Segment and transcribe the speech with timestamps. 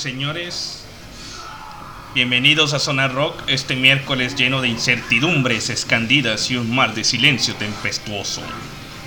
[0.00, 0.82] Señores,
[2.14, 7.54] bienvenidos a Zona Rock este miércoles lleno de incertidumbres escandidas y un mar de silencio
[7.56, 8.40] tempestuoso.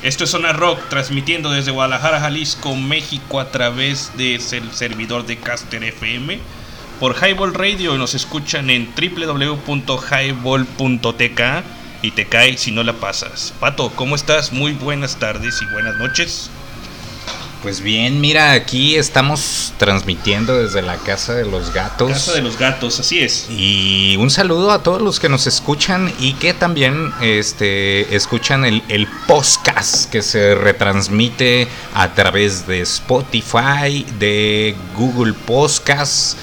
[0.03, 5.83] Esto es Zona Rock transmitiendo desde Guadalajara, Jalisco, México a través del servidor de Caster
[5.83, 6.37] FM
[6.99, 7.97] por Highball Radio.
[7.97, 11.41] Nos escuchan en www.highball.tk
[12.03, 13.51] y te cae si no la pasas.
[13.59, 14.51] Pato, ¿cómo estás?
[14.51, 16.51] Muy buenas tardes y buenas noches.
[17.63, 22.11] Pues bien, mira, aquí estamos transmitiendo desde la Casa de los Gatos.
[22.11, 23.47] Casa de los Gatos, así es.
[23.49, 28.83] Y un saludo a todos los que nos escuchan y que también este, escuchan el,
[28.89, 36.35] el podcast que se retransmite a través de Spotify, de Google Podcasts,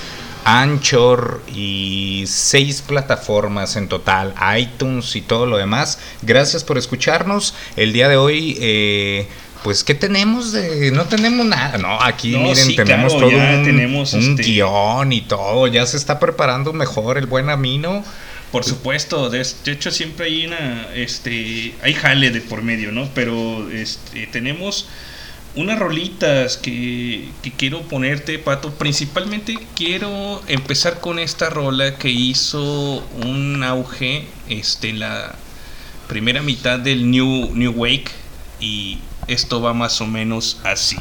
[0.47, 5.99] Anchor y seis plataformas en total, iTunes y todo lo demás.
[6.23, 7.53] Gracias por escucharnos.
[7.77, 8.57] El día de hoy...
[8.59, 9.29] Eh,
[9.63, 10.91] pues, ¿qué tenemos de.?
[10.91, 11.79] No tenemos nada.
[11.79, 15.67] No, aquí No, miren, sí, tenemos claro, todo un, tenemos, un este- guion y todo.
[15.67, 18.05] Ya se está preparando mejor el buen amino.
[18.53, 23.09] Por supuesto, de, hecho siempre hay una, este, hay jale de por medio, ¿no?
[23.15, 24.89] Pero este, tenemos
[25.55, 28.73] unas rolitas que, que quiero ponerte, Pato.
[28.73, 35.37] Principalmente quiero empezar con esta rola que hizo un auge, este, en la
[36.09, 38.11] primera mitad del New, New Wake
[38.59, 38.99] y
[39.33, 40.99] esto va más o menos así.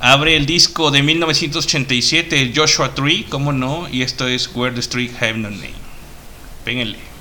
[0.00, 4.80] Abre el disco de 1987, el Joshua Tree, cómo no, y esto es Where the
[4.80, 5.74] Street Have No Name.
[6.64, 7.11] Péguenle.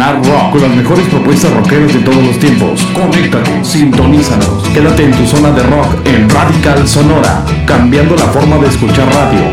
[0.00, 2.80] Sonar Rock, con las mejores propuestas rockeras de todos los tiempos.
[2.94, 4.66] Conéctate, sintonízanos.
[4.70, 9.44] Quédate en tu zona de rock en Radical Sonora, cambiando la forma de escuchar radio.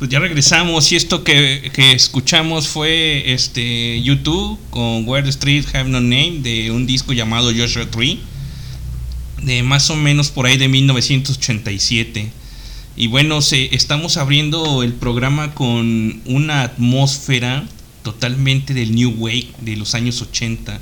[0.00, 5.66] Pues ya regresamos y esto que, que, escuchamos fue este YouTube con Where the Street
[5.72, 8.18] Have No Name de un disco llamado Joshua Tree
[9.40, 12.32] de más o menos por ahí de 1987.
[13.00, 17.64] Y bueno, se, estamos abriendo el programa con una atmósfera
[18.02, 20.80] totalmente del New Wave de los años 80.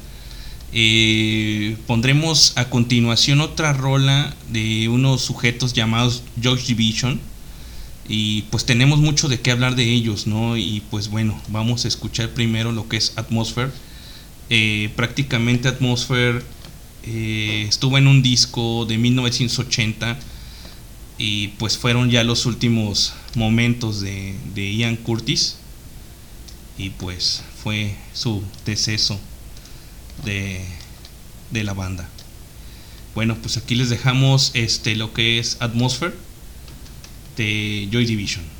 [0.73, 7.21] Eh, pondremos a continuación otra rola de unos sujetos llamados Josh Division.
[8.09, 10.57] Y pues tenemos mucho de qué hablar de ellos, ¿no?
[10.57, 13.73] Y pues bueno, vamos a escuchar primero lo que es Atmosphere.
[14.49, 16.41] Eh, prácticamente Atmosphere
[17.03, 20.19] eh, estuvo en un disco de 1980
[21.19, 24.37] y pues fueron ya los últimos momentos de,
[24.77, 25.57] Ian Curtis
[26.79, 29.19] y pues fue su deceso
[30.25, 30.65] de,
[31.51, 32.09] de, la banda.
[33.15, 36.15] Bueno, pues aquí les dejamos este lo que es Atmosphere
[37.37, 38.56] de Joy Division.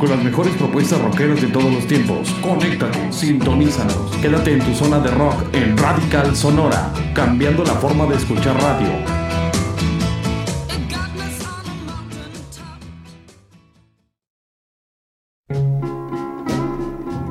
[0.00, 2.30] Con las mejores propuestas rockeras de todos los tiempos.
[2.40, 4.16] Conéctate, sintonízanos.
[4.22, 8.88] Quédate en tu zona de rock en Radical Sonora, cambiando la forma de escuchar radio.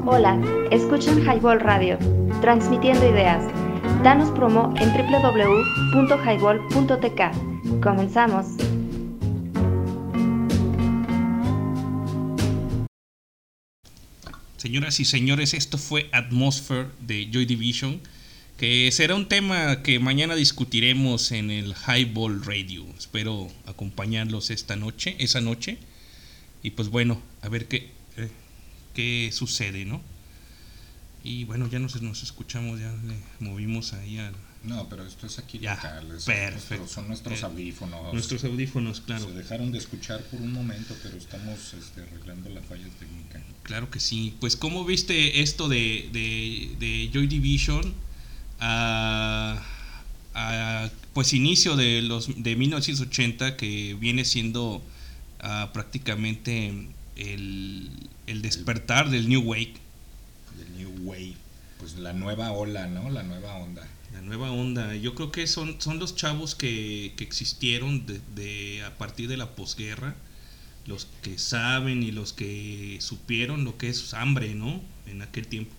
[0.05, 1.97] Hola, escuchan Highball Radio,
[2.41, 3.43] transmitiendo ideas.
[4.03, 7.81] Danos promo en www.highball.tk.
[7.81, 8.58] Comenzamos.
[14.69, 17.99] Señoras y señores, esto fue Atmosphere de Joy Division,
[18.55, 22.85] que será un tema que mañana discutiremos en el Highball Radio.
[22.95, 25.79] Espero acompañarlos esta noche, esa noche.
[26.61, 28.29] Y pues bueno, a ver qué, eh,
[28.93, 30.03] qué sucede, ¿no?
[31.23, 34.35] Y bueno, ya nos, nos escuchamos, ya le movimos ahí al...
[34.63, 36.75] No, pero esto es aquí Ya, local, es perfecto.
[36.75, 38.13] nuestro- son nuestros Eh, audífonos.
[38.13, 39.25] Nuestros audífonos, claro.
[39.25, 43.41] Se dejaron de escuchar por un momento, pero estamos este, arreglando la falla técnica.
[43.63, 44.35] Claro que sí.
[44.41, 47.93] Pues, ¿cómo viste esto de, de, de Joy Division?
[48.61, 49.63] a,
[50.33, 54.81] a, pues inicio de los de 1980 que viene siendo
[55.39, 56.73] ah, prácticamente
[57.15, 57.89] el,
[58.27, 59.73] el despertar del New Wave,
[60.59, 61.35] El New Wave,
[61.79, 63.09] pues la nueva ola, ¿no?
[63.09, 63.87] La nueva onda.
[64.13, 64.95] La nueva onda.
[64.95, 69.37] Yo creo que son, son los chavos que, que existieron de, de- a partir de
[69.37, 70.15] la posguerra,
[70.85, 74.81] los que saben y los que supieron lo que es hambre, ¿no?
[75.07, 75.71] En aquel tiempo.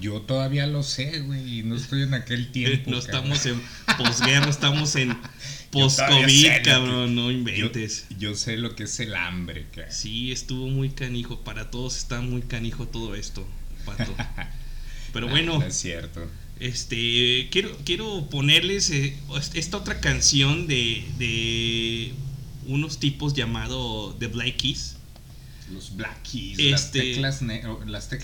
[0.00, 2.90] Yo todavía lo sé, güey, y no estoy en aquel tiempo.
[2.90, 3.32] no cabrón.
[3.32, 3.62] estamos en
[3.98, 5.16] posguerra, estamos en
[5.70, 8.06] post-COVID, que- cabrón, no inventes.
[8.18, 9.92] yo sé lo que es el hambre, cabrón.
[9.92, 13.46] Sí, estuvo muy canijo, para todos está muy canijo todo esto,
[13.84, 14.14] pato.
[15.12, 16.26] Pero bueno, No es cierto.
[16.66, 19.16] Este quiero quiero ponerles eh,
[19.54, 22.12] esta otra canción de, de
[22.66, 24.96] unos tipos llamado The Black Keys.
[25.72, 27.42] Los Black Keys, Este- las, teclas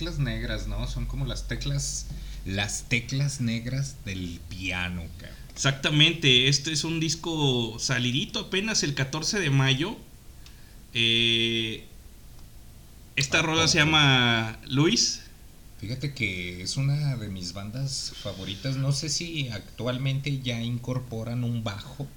[0.03, 0.87] las negras, ¿no?
[0.87, 2.07] Son como las teclas,
[2.45, 5.37] las teclas negras del piano, cabrón.
[5.55, 9.97] Exactamente, este es un disco salidito apenas el 14 de mayo.
[10.95, 11.85] Eh,
[13.17, 15.23] esta Ah, rola se llama Luis.
[15.81, 18.77] Fíjate que es una de mis bandas favoritas.
[18.77, 22.09] No sé si actualmente ya incorporan un bajo,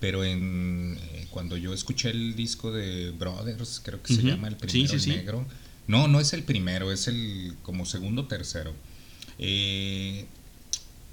[0.00, 4.56] pero en eh, cuando yo escuché el disco de Brothers, creo que se llama el
[4.56, 5.10] primero sí, el sí.
[5.10, 5.46] negro.
[5.86, 8.72] No, no es el primero, es el como segundo tercero.
[9.38, 10.26] Eh,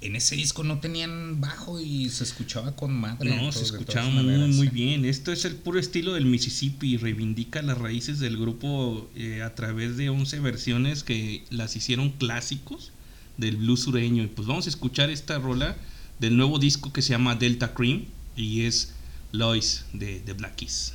[0.06, 3.36] en ese disco no tenían bajo y se escuchaba con madre.
[3.36, 4.54] No, de se de escuchaba muy, maneras.
[4.54, 5.04] muy bien.
[5.04, 9.54] Esto es el puro estilo del Mississippi y reivindica las raíces del grupo eh, a
[9.54, 12.92] través de 11 versiones que las hicieron clásicos
[13.36, 14.22] del blues sureño.
[14.22, 15.76] Y pues vamos a escuchar esta rola
[16.18, 18.04] del nuevo disco que se llama Delta Cream
[18.36, 18.94] y es
[19.32, 20.92] Lois de The Black Keys.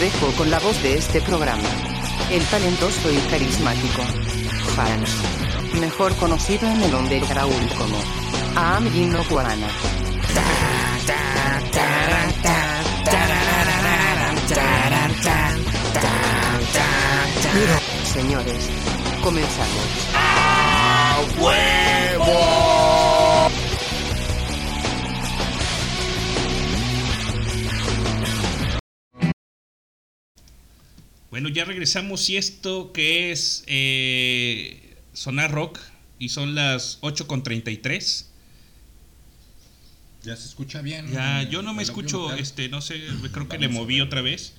[0.00, 1.68] Dejo con la voz de este programa.
[2.30, 4.02] El talentoso y carismático
[4.76, 5.10] Hans.
[5.80, 7.98] Mejor conocido en el underground como
[8.54, 9.68] Aam Gino Guarana.
[18.04, 18.70] Señores,
[19.20, 20.08] comenzamos.
[31.48, 35.78] Bueno, ya regresamos y esto que es eh, Sonar Rock
[36.18, 38.26] y son las 8.33.
[40.24, 41.10] Ya se escucha bien.
[41.10, 42.38] Ya, yo no me escucho, local.
[42.38, 43.00] este, no sé,
[43.32, 44.52] creo que le Vamos moví otra vez.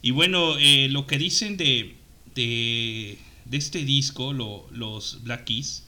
[0.00, 1.96] Y bueno, eh, lo que dicen de,
[2.34, 5.82] de, de este disco, lo- los Black Keys,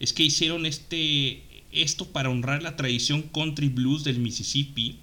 [0.00, 4.98] es que hicieron este, esto para honrar la tradición country blues del Mississippi,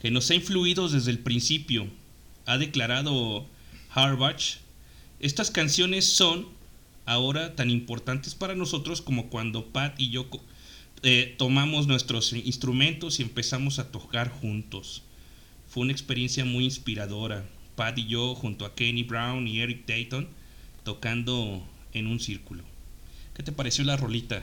[0.00, 1.86] que nos ha influido desde el principio,
[2.46, 3.46] ha declarado
[3.94, 4.58] Harbach.
[5.20, 6.48] Estas canciones son
[7.04, 10.28] ahora tan importantes para nosotros como cuando Pat y yo
[11.02, 15.02] eh, tomamos nuestros instrumentos y empezamos a tocar juntos.
[15.68, 17.44] Fue una experiencia muy inspiradora.
[17.76, 20.28] Pat y yo, junto a Kenny Brown y Eric Dayton,
[20.84, 22.64] tocando en un círculo.
[23.34, 24.42] ¿Qué te pareció la rolita,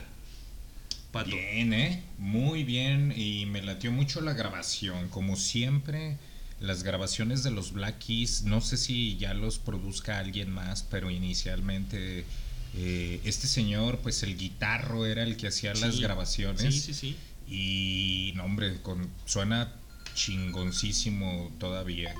[1.12, 1.30] Pato?
[1.30, 2.02] Bien, ¿eh?
[2.18, 5.08] Muy bien y me latió mucho la grabación.
[5.08, 6.18] Como siempre,
[6.60, 11.10] las grabaciones de los Black Keys, no sé si ya los produzca alguien más, pero
[11.10, 12.24] inicialmente
[12.74, 16.74] eh, este señor, pues el guitarro era el que hacía las grabaciones.
[16.74, 17.16] Sí, sí, sí.
[17.48, 19.72] Y, no, hombre, con, suena
[20.14, 22.14] chingoncísimo todavía.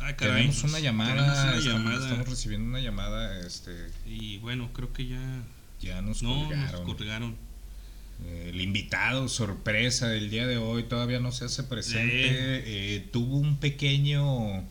[0.00, 0.44] Ah, caray.
[0.46, 2.04] Tenemos una llamada, Tenemos una estamos, llamada.
[2.06, 5.42] estamos recibiendo una llamada, este, Y bueno, creo que ya
[5.80, 6.86] ya nos no colgaron.
[6.86, 7.36] nos colgaron.
[8.24, 12.16] Eh, El invitado sorpresa del día de hoy todavía no se hace presente.
[12.96, 14.64] Eh, tuvo un pequeño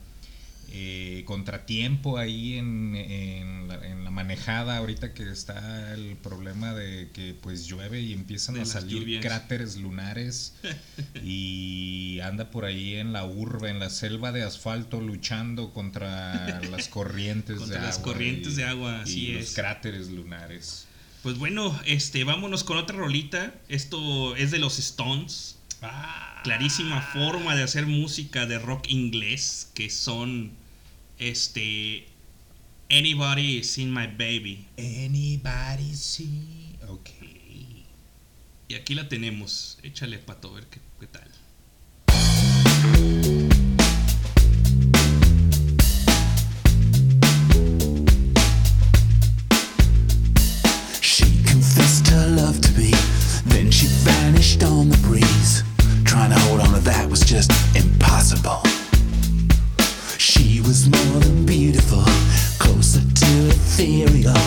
[0.70, 7.10] eh, contratiempo ahí en, en la, en la manejada ahorita que está el problema de
[7.14, 9.24] que pues llueve y empiezan De a salir lluvias.
[9.26, 10.56] cráteres lunares
[11.24, 16.90] y anda por ahí en la urbe, en la selva de asfalto luchando contra las
[16.90, 18.14] corrientes Contra de las agua.
[18.14, 19.56] corrientes y- de agua, y así los es.
[19.56, 20.87] cráteres lunares.
[21.24, 23.54] Pues bueno, este, vámonos con otra rolita.
[23.70, 25.58] Esto es de los Stones.
[26.44, 30.52] Clarísima forma de hacer música de rock inglés que son
[31.20, 32.08] este
[32.90, 34.66] Anybody Seen My Baby.
[34.78, 36.76] Anybody see?
[36.88, 37.10] Ok.
[38.70, 39.78] Y aquí la tenemos.
[39.84, 41.27] Échale pato a ver qué, qué tal.
[54.08, 55.64] Vanished on the breeze.
[56.06, 58.62] Trying to hold on to that was just impossible.
[60.18, 62.04] She was more than beautiful,
[62.58, 64.42] closer to ethereal,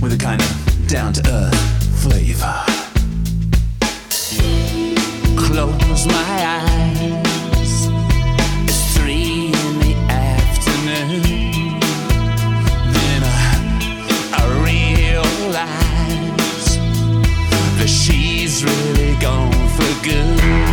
[0.00, 1.62] with a kind of down to earth
[2.02, 2.58] flavor.
[5.46, 7.25] Close my eyes,
[18.56, 20.65] she's really gone for good.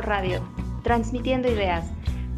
[0.00, 0.42] Highball Radio,
[0.82, 1.84] transmitiendo ideas.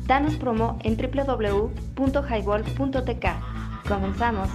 [0.06, 3.26] Danos promo en www.highball.tk.
[3.88, 4.48] Comenzamos.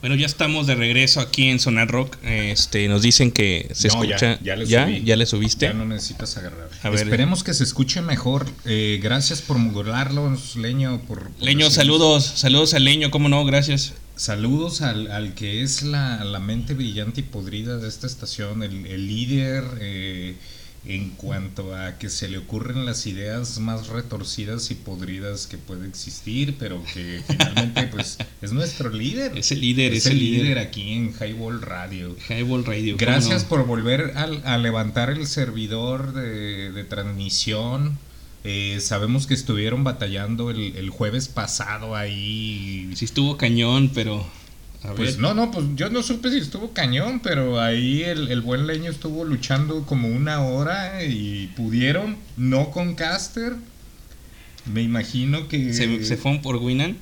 [0.00, 2.18] Bueno, ya estamos de regreso aquí en Sonar Rock.
[2.22, 4.38] Este, nos dicen que se No, escucha.
[4.38, 4.84] Ya, ya, le ¿Ya?
[4.84, 5.02] subí.
[5.02, 5.66] ¿Ya le subiste?
[5.66, 6.70] Ya no necesitas agarrar.
[6.84, 7.00] A ver.
[7.00, 8.46] Esperemos que se escuche mejor.
[8.64, 11.00] Eh, gracias por modularlos, Leño.
[11.00, 12.24] Por Leño, saludos.
[12.24, 13.44] Saludos a Leño, ¿cómo no?
[13.44, 13.94] Gracias.
[14.16, 18.84] Saludos al, al que es la, la mente brillante y podrida de esta estación, el,
[18.86, 20.34] el líder eh,
[20.84, 25.86] en cuanto a que se le ocurren las ideas más retorcidas y podridas que puede
[25.86, 29.38] existir, pero que finalmente pues es nuestro líder.
[29.38, 30.58] Es el líder, es, el líder.
[30.58, 32.16] aquí en Highball Radio.
[32.28, 32.96] Highball Radio.
[32.96, 33.48] ¿cómo Gracias no?
[33.48, 37.96] por volver al- a, levantar el servidor de, de transmisión.
[38.50, 42.90] Eh, sabemos que estuvieron batallando el, el jueves pasado ahí.
[42.94, 44.26] Sí estuvo cañón, pero...
[44.84, 45.18] A Pues ver.
[45.20, 48.90] no, no, pues yo no supe si estuvo cañón, pero ahí el, el buen leño
[48.90, 53.56] estuvo luchando como una hora y pudieron, no con Caster.
[54.64, 55.74] Me imagino que...
[55.74, 56.96] ¿Se, se fueron por Winan?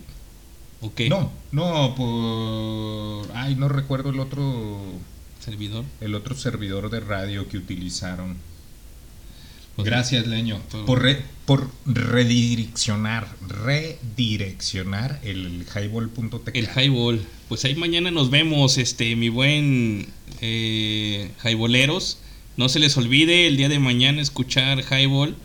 [0.80, 1.08] ¿O qué?
[1.08, 3.30] No, no, por...
[3.36, 4.82] Ay, no recuerdo el otro...
[5.38, 5.84] ¿Servidor?
[6.00, 8.36] El otro servidor de radio que utilizaron.
[9.76, 10.58] Pues, Gracias, Leño.
[10.70, 16.50] por- Por, re- por redireccionar, redireccionar el highball.tk.
[16.54, 17.24] El Highball.
[17.48, 20.08] Pues ahí mañana nos vemos, este, mi buen
[20.40, 22.18] eh, Highballeros.
[22.56, 25.36] No se les olvide el día de mañana escuchar Highball.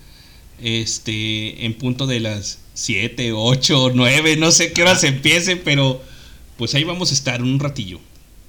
[0.61, 6.01] Este, en punto de las 7, 8, 9, no sé qué horas empiece, pero
[6.57, 7.99] pues ahí vamos a estar un ratillo.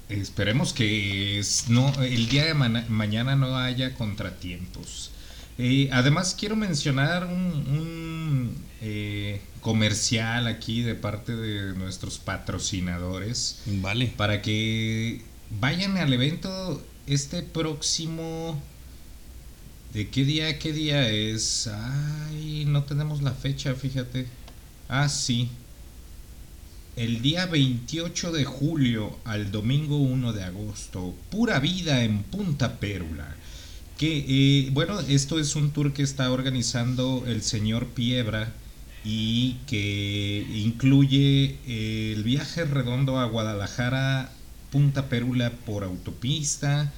[0.09, 5.09] Esperemos que es- no, el día de mañana no haya contratiempos.
[5.91, 14.13] Además quiero mencionar un, un, eh, comercial aquí de parte de nuestros patrocinadores Vale.
[14.17, 15.21] para que
[15.59, 18.61] vayan al evento este próximo...
[19.93, 20.57] ¿De qué día?
[20.57, 21.67] ¿Qué día es?
[21.67, 24.25] Ay, no tenemos la fecha, fíjate.
[24.89, 25.49] Ah, sí.
[26.95, 31.13] El día 28 de julio al domingo 1 de agosto.
[31.29, 33.32] Pura vida en Punta Pérula.
[34.71, 38.51] Bueno, esto es un tour que está organizando el señor Piebra
[39.05, 44.29] y que incluye el viaje redondo a Guadalajara,
[44.71, 46.91] Punta Pérula por autopista,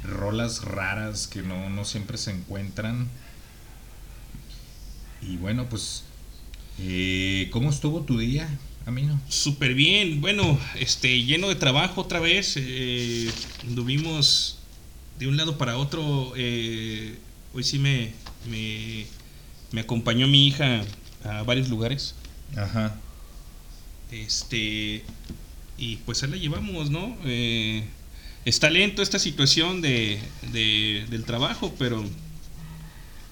[0.04, 3.08] rolas raras que no, no siempre se encuentran.
[5.22, 6.04] Y bueno, pues.
[6.78, 8.48] eh, ¿Cómo estuvo tu día,
[8.86, 9.18] Amino?
[9.28, 12.54] Súper bien, bueno, este, lleno de trabajo otra vez.
[12.56, 13.30] eh,
[13.62, 14.58] anduvimos
[15.18, 16.32] de un lado para otro.
[16.36, 17.16] eh,
[17.54, 18.12] hoy sí me,
[18.50, 19.06] me,
[19.72, 20.82] me acompañó mi hija
[21.24, 22.14] a varios lugares.
[22.56, 22.94] Ajá.
[24.12, 25.02] Este,
[25.78, 27.16] y pues ahí la llevamos, ¿no?
[27.24, 27.84] Eh,
[28.44, 30.20] está lento esta situación de,
[30.52, 32.04] de- del trabajo, pero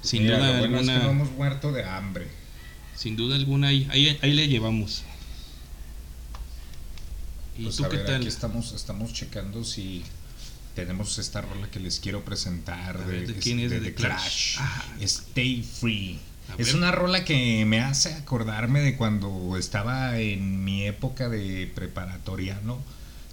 [0.00, 2.26] sin Mira, duda lo bueno es que alguna, no hemos muerto de hambre.
[2.96, 5.04] sin duda alguna, ahí, ahí, ahí le llevamos.
[7.58, 8.16] ¿Y Pues tú qué ver, tal?
[8.16, 10.02] Aquí estamos, estamos checando si
[10.74, 13.70] tenemos esta rola que les quiero presentar A ver, ¿de quién es?
[13.70, 14.56] de De The Clash.
[14.56, 14.56] Clash.
[14.60, 14.84] Ah.
[15.00, 16.18] Stay Free.
[16.58, 22.78] Es una rola que me hace acordarme de cuando estaba en mi época de preparatoriano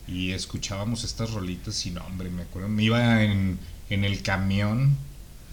[0.08, 4.96] y escuchábamos estas rolitas y no, hombre, me acuerdo, me iba en, en el camión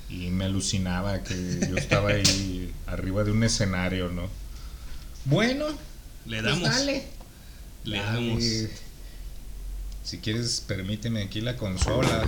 [0.08, 1.34] y me alucinaba que
[1.68, 4.28] yo estaba ahí arriba de un escenario, ¿no?
[5.24, 5.66] Bueno,
[6.26, 6.68] Le pues damos.
[6.68, 7.08] dale.
[7.86, 8.28] Le Dale.
[8.28, 8.44] damos.
[10.02, 12.24] Si quieres, permíteme aquí la consola.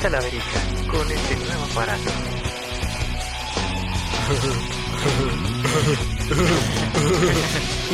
[0.00, 2.10] La verica con este nuevo aparato.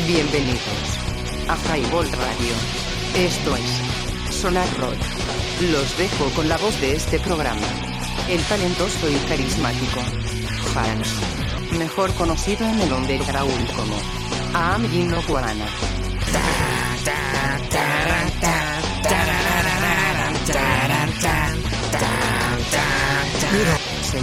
[0.07, 0.61] Bienvenidos
[1.49, 2.53] a Highball Radio.
[3.15, 4.95] Esto es Sonar Rock.
[5.71, 7.67] Los dejo con la voz de este programa.
[8.29, 9.99] El talentoso y carismático
[10.75, 11.15] Hans,
[11.77, 13.99] mejor conocido en el underground como
[14.53, 15.65] Aam Gino Guarana.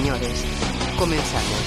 [0.03, 0.44] Señores,
[0.98, 1.62] comenzamos.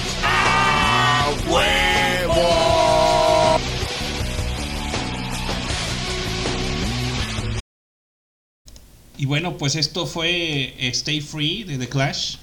[9.18, 12.36] Y bueno, pues esto fue eh, Stay Free de The Clash.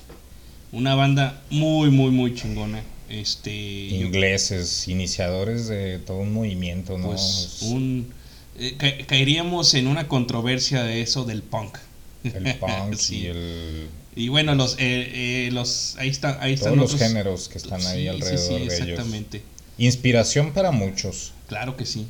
[0.71, 2.81] Una banda muy, muy, muy chingona.
[3.09, 3.89] Este.
[3.89, 7.07] yo- Ingleses, iniciadores de todo un movimiento, ¿no?
[7.09, 8.11] pues un.
[8.57, 11.77] eh, ca- caeríamos en una controversia de eso del punk.
[12.23, 13.17] el punk Sí.
[13.19, 17.49] y el Y bueno, los, eh, eh, los ahí están, ahí están todos los géneros
[17.49, 18.99] que están ahí Sí, alrededor sí, de ellos.
[19.78, 21.32] Inspiración para muchos.
[21.47, 22.07] Claro que sí.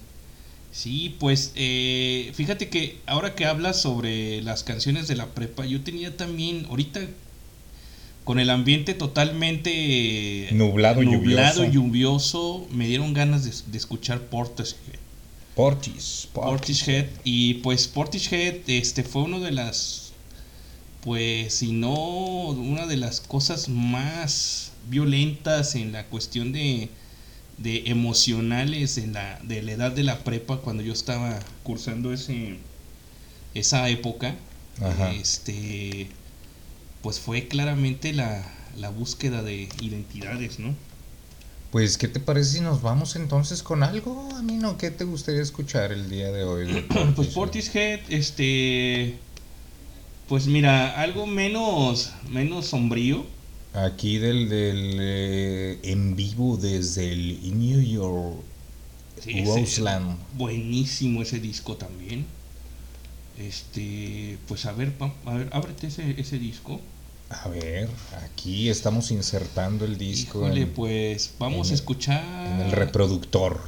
[0.72, 5.82] Sí, pues eh, fíjate que ahora que hablas sobre las canciones de la prepa, yo
[5.82, 7.02] tenía también, ahorita
[8.24, 11.66] con el ambiente totalmente Nublado, nublado lluvioso.
[11.66, 15.00] lluvioso, me dieron ganas de, de escuchar Portishead.
[15.56, 20.03] Portis, Portishead y pues Portishead este fue uno de las
[21.04, 21.94] pues si no
[22.50, 26.90] una de las cosas más violentas en la cuestión de,
[27.58, 32.58] de emocionales en la de la edad de la prepa cuando yo estaba cursando ese
[33.54, 34.36] esa época
[34.82, 35.12] Ajá.
[35.12, 36.08] este
[37.02, 38.44] pues fue claramente la,
[38.78, 40.74] la búsqueda de identidades no
[41.72, 44.30] Pues, ¿qué te parece si nos vamos entonces con algo?
[44.36, 46.72] A mí no, ¿qué te gustaría escuchar el día de hoy?
[46.72, 46.82] de
[47.16, 47.34] Pues Portishead?
[47.34, 49.18] Portishead, este.
[50.34, 53.24] Pues mira, algo menos, menos sombrío.
[53.76, 58.38] Aquí del, del eh, en vivo desde el New York
[59.24, 60.18] Sí, ese- Roseland.
[60.36, 62.26] Buenísimo ese disco también.
[63.38, 64.94] Este, pues a ver,
[65.28, 66.82] a ver, ábrete ese, ese disco.
[67.30, 67.88] A ver,
[68.26, 72.24] aquí estamos insertando el disco Híjole, en, pues vamos en a escuchar.
[72.48, 73.62] en el reproductor.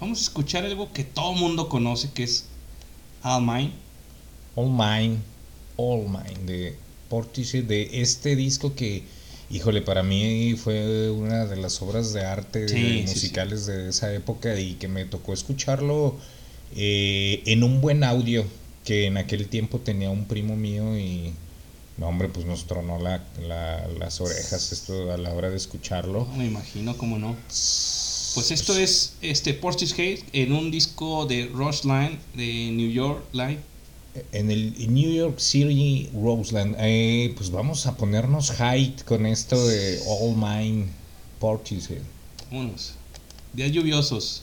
[0.00, 2.46] Vamos a escuchar algo que todo mundo conoce, que es
[3.24, 3.72] All Mine.
[4.54, 5.16] All Mine,
[5.76, 6.74] All Mine de
[7.08, 9.02] Portishead, de este disco que,
[9.50, 13.88] híjole, para mí fue una de las obras de arte Sí, de- sí, musicales de
[13.90, 16.16] esa época y que me tocó escucharlo
[16.74, 18.44] eh, en un buen audio
[18.84, 21.32] que en aquel tiempo tenía un primo mío y,
[21.96, 26.26] no, hombre, pues nos tronó la, la- las orejas esto a la hora de escucharlo.
[26.30, 27.36] No me imagino, cómo no.
[27.48, 33.58] Pues esto es este Portishead en un disco de Roseland de New York Live.
[34.32, 40.00] En el New York City Roseland, eh, pues vamos a ponernos height con esto de
[40.06, 40.86] All Mine
[41.38, 42.02] Portishead.
[42.50, 42.94] Vámonos.
[43.52, 44.42] Días lluviosos.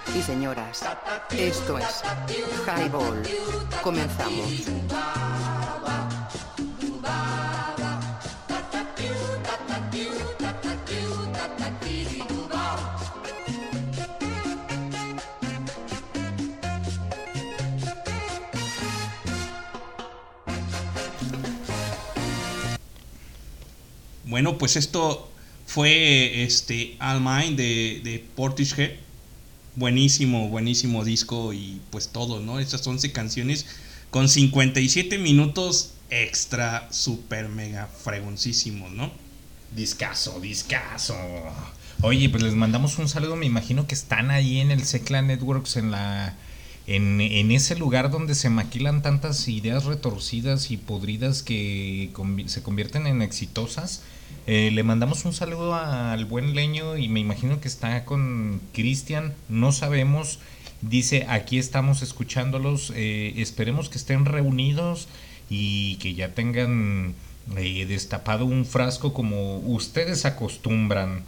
[0.15, 0.81] y señoras,
[1.31, 2.01] esto es
[2.65, 3.23] Highball.
[3.81, 4.67] Comenzamos.
[24.25, 25.29] Bueno, pues esto
[25.65, 29.10] fue este All Mine de, de Portishead.
[29.81, 32.59] Buenísimo, buenísimo disco y pues todo, ¿no?
[32.59, 33.65] Estas 11 canciones
[34.11, 39.11] con 57 minutos extra, super mega fregoncísimos, ¿no?
[39.75, 41.15] Discaso, discaso.
[42.03, 43.35] Oye, pues les mandamos un saludo.
[43.35, 46.35] Me imagino que están ahí en el Secla Networks, en la.
[46.85, 52.11] En, en ese lugar donde se maquilan tantas ideas retorcidas y podridas que
[52.45, 54.03] se convierten en exitosas.
[54.47, 59.33] Eh, le mandamos un saludo al buen leño y me imagino que está con Cristian.
[59.49, 60.39] No sabemos.
[60.81, 62.91] Dice, aquí estamos escuchándolos.
[62.95, 65.07] eh, esperemos que estén reunidos
[65.49, 67.13] y que ya tengan
[67.55, 71.23] eh, destapado un frasco como ustedes acostumbran.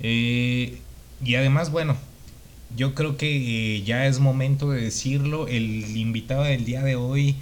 [0.00, 1.96] Y además, bueno,
[2.76, 5.48] yo creo que ya es momento de decirlo.
[5.48, 7.36] El invitado del día de hoy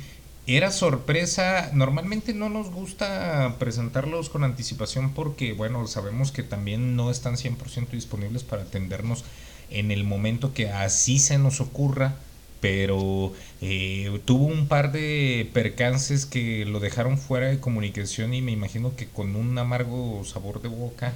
[0.47, 1.70] era sorpresa.
[1.72, 7.90] Normalmente no nos gusta presentarlos con anticipación porque, bueno, sabemos que también no están 100%
[7.90, 9.24] disponibles para atendernos
[9.70, 12.16] en el momento que así se nos ocurra.
[12.61, 18.53] Pero eh, tuvo un par de percances que lo dejaron fuera de comunicación y me
[18.53, 21.12] imagino que con un amargo sabor de boca.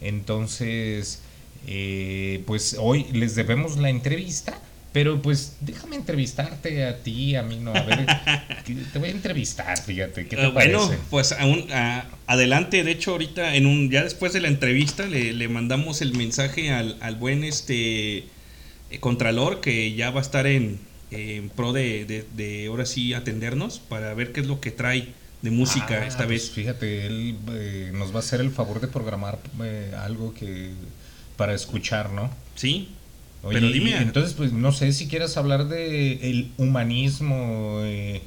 [0.00, 1.20] Entonces,
[1.66, 4.58] eh, pues hoy les debemos la entrevista,
[4.92, 8.06] pero pues déjame entrevistarte a ti, a mí no, a ver,
[8.92, 10.98] te voy a entrevistar, fíjate, ¿qué te bueno, parece?
[11.10, 15.32] pues aún, ah, adelante, de hecho ahorita en un ya después de la entrevista le,
[15.32, 20.46] le mandamos el mensaje al, al buen este eh, contralor que ya va a estar
[20.46, 20.78] en,
[21.10, 25.08] en pro de, de, de ahora sí atendernos para ver qué es lo que trae
[25.42, 26.50] de música Ah, esta pues vez.
[26.50, 30.72] Fíjate, él eh, nos va a hacer el favor de programar eh, algo que
[31.36, 32.30] para escuchar, ¿no?
[32.56, 32.97] Sí.
[33.42, 38.22] Oye, Pero dime, entonces, pues no sé si quieras hablar de el humanismo eh,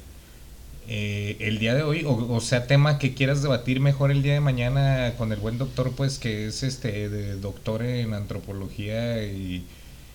[0.88, 4.32] eh, el día de hoy, o, o sea, tema que quieras debatir mejor el día
[4.34, 9.64] de mañana con el buen doctor, pues que es este de doctor en antropología y,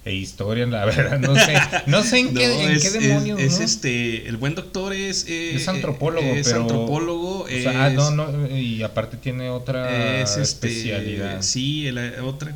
[0.04, 1.54] e historia, la verdad, no sé,
[1.86, 3.66] no sé en, qué, en es, qué demonios, es ¿no?
[3.66, 6.62] este el buen doctor es eh, Es antropólogo, es pero.
[6.62, 11.42] antropólogo o sea, ah, no, no, y aparte tiene otra es, este, especialidad.
[11.42, 12.56] Sí, el- otra.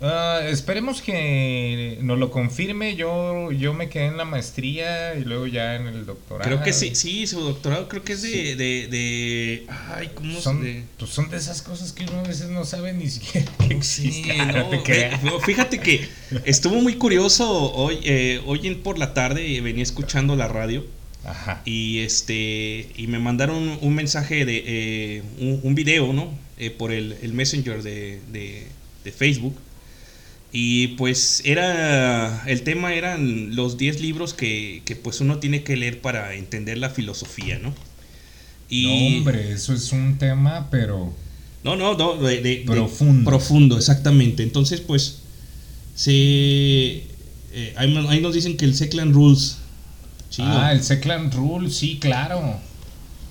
[0.00, 2.96] Ah, esperemos que nos lo confirme.
[2.96, 6.44] Yo, yo me quedé en la maestría y luego ya en el doctorado.
[6.50, 10.62] Creo que sí, sí, su doctorado creo que es de, de, de- ay, ¿cómo Son,
[10.62, 13.68] se pues son de esas cosas que uno a veces no sabe ni siquiera que
[13.82, 14.38] Sí, existen.
[15.24, 16.06] no, fíjate que
[16.44, 20.84] estuvo muy curioso hoy, eh, hoy en- por la tarde venía escuchando la radio
[21.24, 21.62] Ajá.
[21.64, 26.30] y este y me mandaron un mensaje de eh, un, un video, ¿no?
[26.58, 28.66] Eh, por el, el messenger de, de-
[29.04, 29.56] de Facebook
[30.58, 35.76] y pues era el tema eran los 10 libros que, que, pues uno tiene que
[35.76, 37.74] leer para entender la filosofía, ¿no?
[38.70, 41.12] No, hombre, eso es un tema, pero.
[41.62, 43.28] No, no, no, de, de- de- Profundo.
[43.30, 44.42] profundo, exactamente.
[44.44, 45.18] Entonces, pues,
[45.94, 46.12] se.
[47.52, 49.58] eh, ahí, nos- ahí nos dicen que el Seclan Rules.
[50.30, 50.48] Chido.
[50.48, 52.58] Ah, el Seclan Rule, sí, claro.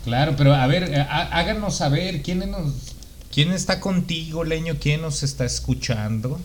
[0.03, 2.73] Claro, pero a ver, eh, há- háganos saber quién nos.
[3.33, 4.75] ¿Quién está contigo, Leño?
[4.79, 6.39] ¿Quién nos está escuchando?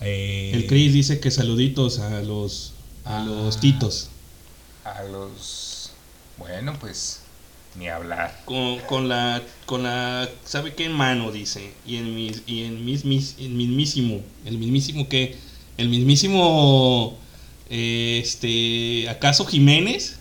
[0.00, 2.72] Eh, El Chris dice que saluditos a los.
[3.04, 4.08] A los titos.
[4.84, 5.92] A los.
[6.38, 7.20] Bueno, pues.
[7.78, 8.42] Ni hablar.
[8.44, 9.42] Con, con la.
[9.66, 10.28] Con la.
[10.44, 11.30] ¿Sabe qué en mano?
[11.32, 11.72] Dice.
[11.86, 12.42] Y en mis.
[12.46, 14.20] Y en mis, mis- el mismísimo.
[14.44, 15.36] El mismísimo que.
[15.76, 17.16] El mismísimo.
[17.70, 19.08] eh, Este.
[19.08, 20.16] ¿Acaso Jiménez?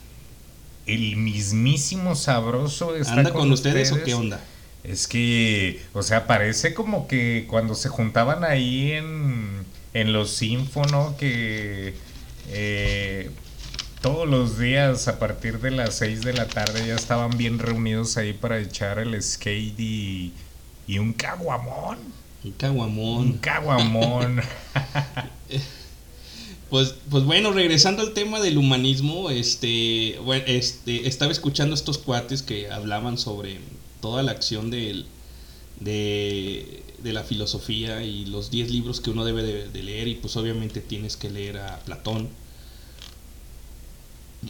[0.85, 4.39] El mismísimo sabroso está ¿Anda con ustedes o qué onda?
[4.83, 9.64] Es que, o sea, parece como que cuando se juntaban ahí en,
[9.95, 11.15] en los Sinfo, ¿no?
[11.17, 11.95] Que
[12.49, 13.31] eh,
[14.01, 18.17] todos los días a partir de las 6 de la tarde ya estaban bien reunidos
[18.17, 20.33] ahí para echar el skate y,
[20.85, 21.97] y un caguamón.
[22.43, 23.19] Un caguamón.
[23.19, 24.41] Un caguamón.
[26.67, 32.41] Pues, pues bueno, regresando al tema del humanismo, este, bueno, este, estaba escuchando estos cuates
[32.41, 33.59] que hablaban sobre
[34.01, 35.05] toda la acción del,
[35.79, 40.15] de, de la filosofía y los 10 libros que uno debe de, de leer y
[40.15, 42.29] pues obviamente tienes que leer a Platón,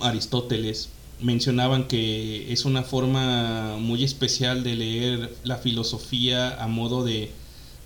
[0.02, 0.90] Aristóteles,
[1.22, 7.32] mencionaban que es una forma muy especial de leer la filosofía a modo de,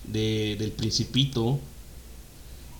[0.06, 1.60] de- del principito.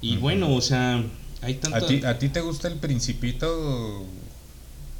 [0.02, 1.04] Y bueno, o sea,
[1.42, 1.78] hay tanta...
[1.78, 4.06] ¿A ti, ¿A ti te gusta el Principito?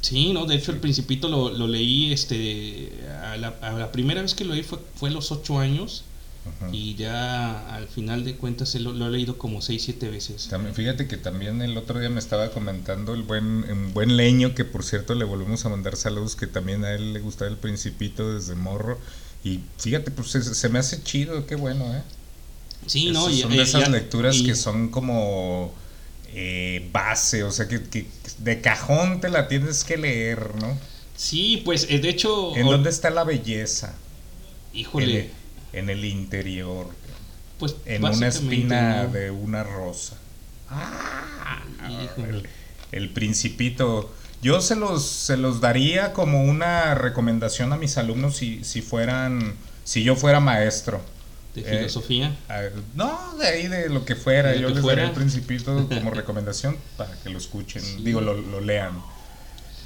[0.00, 2.90] Sí, no, de hecho el Principito lo, lo leí, este,
[3.22, 6.04] a la, a la primera vez que lo leí fue, fue a los ocho años
[6.46, 6.70] Ajá.
[6.74, 10.48] y ya al final de cuentas lo, lo he leído como seis, siete veces.
[10.48, 14.54] También, fíjate que también el otro día me estaba comentando el buen, el buen leño,
[14.54, 17.58] que por cierto le volvemos a mandar saludos, que también a él le gustaba el
[17.58, 18.98] Principito desde morro.
[19.44, 22.02] Y fíjate, pues se, se me hace chido, qué bueno, ¿eh?
[22.86, 25.74] Sí, no, Esas y- son eh, de esas ya- lecturas y- que son como
[26.34, 28.06] eh, base, o sea, que, que
[28.38, 30.78] de cajón te la tienes que leer, ¿no?
[31.16, 32.56] Sí, pues eh, de hecho...
[32.56, 33.94] ¿En dónde está la belleza?
[34.72, 35.04] Híjole.
[35.04, 35.30] En el,
[35.72, 36.88] en el interior.
[37.58, 39.12] Pues en una espina ¿no?
[39.12, 40.16] de una rosa.
[41.88, 42.38] Híjole.
[42.38, 42.48] El,
[42.92, 44.10] el principito.
[44.40, 49.56] Yo se los, se los daría como una recomendación a mis alumnos si, si fueran,
[49.84, 51.02] si yo fuera maestro.
[51.54, 52.36] ¿De Eh, filosofía?
[52.94, 54.54] no, de ahí de lo que fuera.
[54.54, 55.02] Yo que les fuera.
[55.02, 57.82] daría el principito como recomendación para que lo escuchen.
[58.04, 59.02] Digo, lo, lo lean.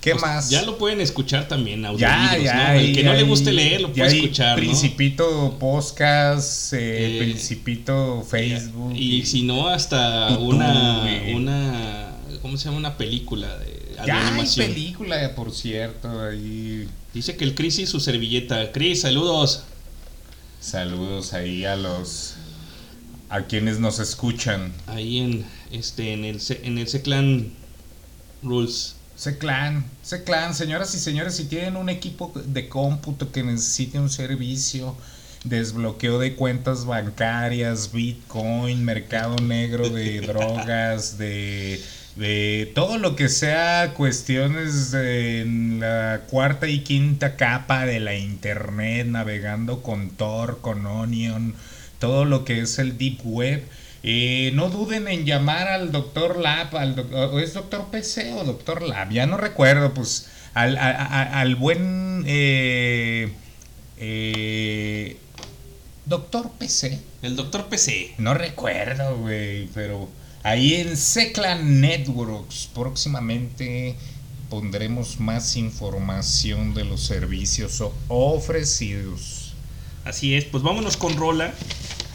[0.03, 0.51] ¿Qué Pues, más?
[0.51, 2.75] Ya lo pueden escuchar también, Ya, audiolibros, ya.
[2.75, 2.79] ¿no?
[2.81, 4.63] El que ya no le guste leer lo ya puede escuchar, ¿no?
[4.63, 8.93] Principito Podcast, eh, Eh, Principito Facebook.
[8.95, 12.77] Y si no, hasta YouTube, una, una, ¿cómo se llama?
[12.77, 14.67] Una película de, Ya hay animación.
[14.67, 16.87] película, por cierto, ahí.
[17.15, 18.73] Dice que el Chris y su servilleta.
[18.73, 19.65] Chris, saludos.
[20.65, 22.37] Saludos ahí a los
[23.29, 24.73] a quienes nos escuchan.
[24.87, 27.53] Ahí en este en el en el Clan
[28.43, 28.97] Rules.
[29.15, 34.97] Seclan, Seclan, señoras y señores, si tienen un equipo de cómputo que necesite un servicio,
[35.45, 41.81] desbloqueo de cuentas bancarias, Bitcoin, mercado negro de drogas, de,
[42.17, 49.07] de todo lo que sea cuestiones en la cuarta y quinta capa de la internet,
[49.09, 51.55] navegando con Tor, con Onion,
[51.99, 53.65] todo lo que es el Deep Web.
[54.05, 58.83] Eh, no duden en llamar al doctor Lab, al doc- es doctor PC o doctor
[58.83, 63.33] Lab, ya no recuerdo, pues al, a- a- al buen eh,
[63.99, 65.17] eh,
[66.07, 67.01] doctor PC.
[67.23, 68.15] El doctor PC.
[68.19, 70.09] No recuerdo, güey, pero
[70.45, 73.97] ahí en Seclan Networks próximamente
[74.51, 79.55] pondremos más información de los servicios ofrecidos.
[80.05, 81.53] Así es, pues vámonos con rola.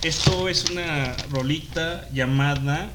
[0.04, 2.90] Esto es una rolita llamada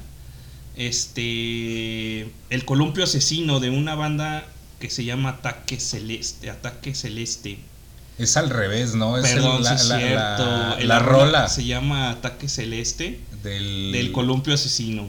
[0.77, 4.45] este El columpio asesino de una banda
[4.79, 7.59] que se llama Ataque Celeste, Ataque Celeste.
[8.17, 9.17] Es al revés, ¿no?
[9.17, 10.87] Es el- Perdón, la, sí es la- cierto.
[10.87, 15.07] la- rola se llama Ataque Celeste del, del columpio asesino.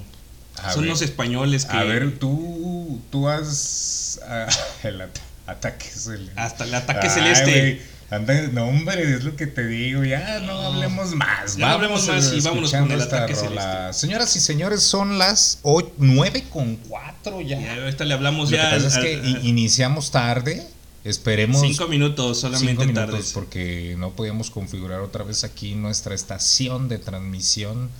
[0.62, 0.90] A Son ver.
[0.90, 4.20] los españoles que A ver, tú, tú has...
[4.28, 4.46] ah,
[4.82, 5.10] el at-
[5.46, 6.32] ataque celeste.
[6.40, 7.60] hasta el ataque Ay, celeste.
[7.60, 7.80] güey,
[8.10, 10.02] anda- no, hombre, es lo que te digo.
[10.04, 11.56] Ya no hablemos más.
[11.56, 13.92] Ya no hablemos más y vámonos con el esta ataque rola.
[13.92, 15.60] Señoras y señores, son las
[15.98, 17.60] 9 con 4 ya.
[17.60, 20.66] Y ahorita le hablamos Lo ya que pasa es al- que al- iniciamos tarde.
[21.04, 21.60] Esperemos.
[21.60, 23.30] Cinco minutos, solamente cinco minutos.
[23.32, 27.90] Porque no podíamos configurar otra vez aquí nuestra estación de transmisión.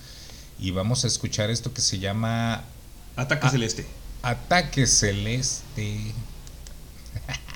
[0.59, 2.63] Y vamos a escuchar esto que se llama
[3.15, 3.85] Ataque Celeste.
[4.21, 6.13] Ataque Celeste.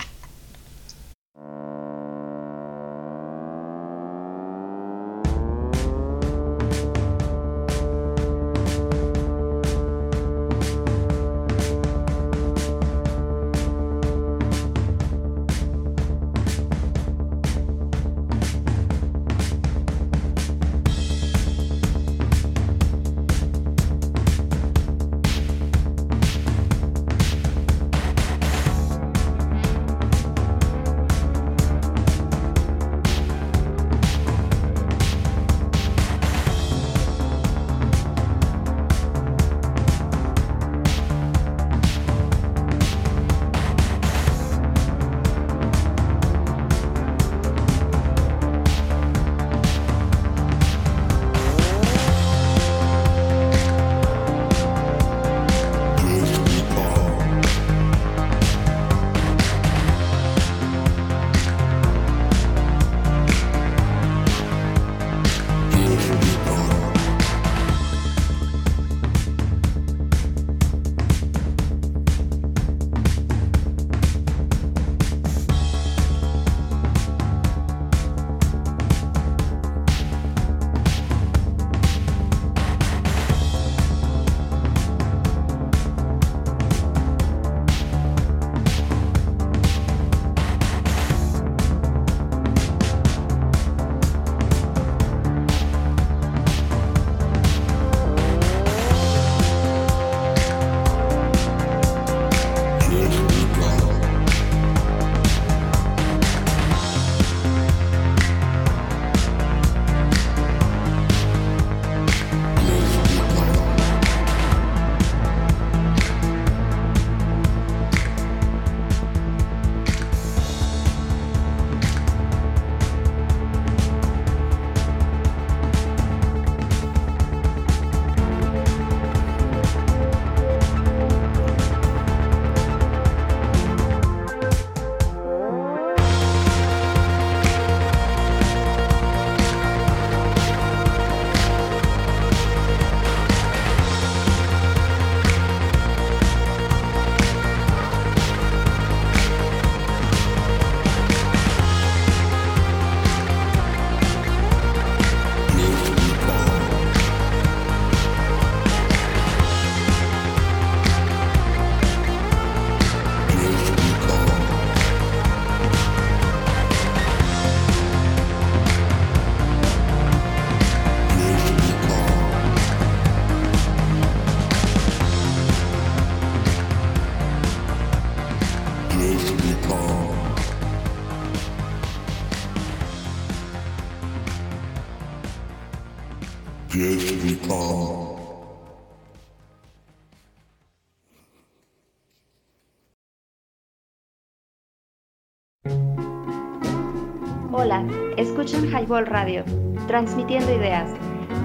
[198.82, 199.46] Highball Radio,
[199.88, 200.90] transmitiendo ideas.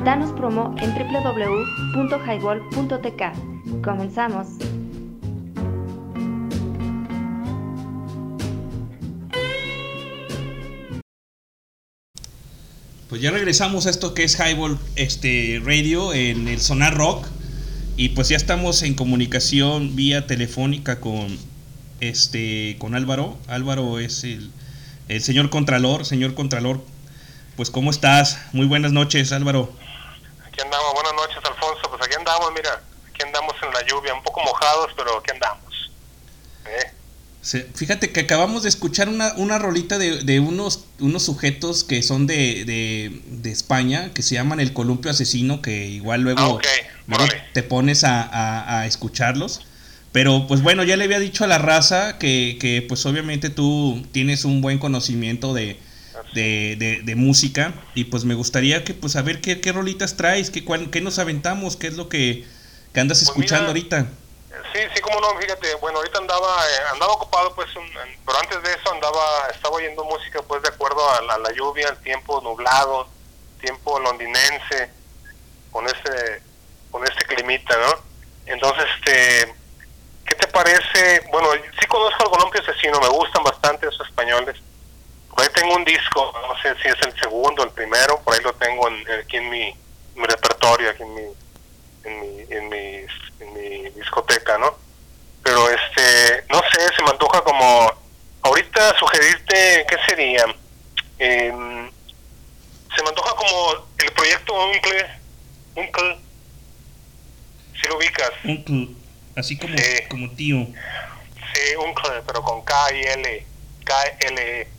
[0.07, 3.83] Danos promo en www.highball.tk.
[3.85, 4.47] Comenzamos.
[13.11, 17.27] Pues ya regresamos a esto que es Highball este, Radio en el Sonar Rock.
[17.99, 21.37] Y pues ya estamos en comunicación vía telefónica con
[22.01, 23.37] este con Álvaro.
[23.47, 24.51] Álvaro es el,
[25.09, 26.07] el señor Contralor.
[26.07, 26.83] Señor Contralor,
[27.57, 28.39] pues ¿cómo estás?
[28.53, 29.73] Muy buenas noches, Álvaro.
[30.47, 34.23] Aquí andamos, buenas noches Alfonso, pues aquí andamos, mira, aquí andamos en la lluvia, un
[34.23, 35.91] poco mojados, pero aquí andamos.
[36.67, 36.93] ¿Eh?
[37.75, 42.27] Fíjate que acabamos de escuchar una, una rolita de, de unos, unos sujetos que son
[42.27, 46.67] de, de, de España, que se llaman El Columpio Asesino, que igual luego, Ah,
[47.07, 49.61] luego te pones a, a- a escucharlos.
[50.11, 54.05] Pero pues bueno, ya le había dicho a la raza que, que pues obviamente tú
[54.11, 55.79] tienes un buen conocimiento de,
[56.37, 60.17] de, de- de música y pues me gustaría que pues a ver qué, qué rolitas
[60.17, 62.45] traes, qué, cuál- qué nos aventamos, qué es lo que,
[62.93, 64.07] que andas escuchando ahorita.
[64.73, 68.39] Sí, sí, como no, fíjate, bueno, ahorita andaba, eh, andaba ocupado, pues, un- en- pero
[68.39, 71.89] antes de eso andaba, estaba oyendo música, pues, de acuerdo a la, a la lluvia,
[71.89, 73.09] el tiempo nublado,
[73.61, 74.91] tiempo londinense,
[75.71, 76.43] con ese,
[76.91, 77.95] con ese climita, ¿no?
[78.53, 79.55] Entonces, este,
[80.27, 81.23] ¿qué te parece?
[81.33, 81.49] Bueno,
[81.81, 84.57] sí conozco al Colombia Asesino, me gustan bastante esos españoles.
[85.37, 88.41] Por ahí tengo un disco, no sé si es el segundo, el primero, por ahí
[88.43, 89.71] lo tengo en- aquí en mi,
[90.15, 91.23] mi repertorio, aquí en mi,
[92.05, 93.07] en mi, en mi,
[93.41, 94.75] en mi discoteca, ¿no?
[95.45, 97.93] Pero este, no sé, se me antoja como,
[98.43, 100.45] ahorita sugerirte, ¿qué sería?
[101.19, 101.91] Em,
[102.97, 105.07] se me antoja como el proyecto Uncle,
[105.75, 106.17] Uncle,
[107.81, 108.89] si lo ubicas, Uncle,
[109.37, 109.75] así como,
[110.09, 110.57] como tío.
[111.53, 113.47] sí, Uncle, pero con K y L,
[113.85, 114.76] K L E.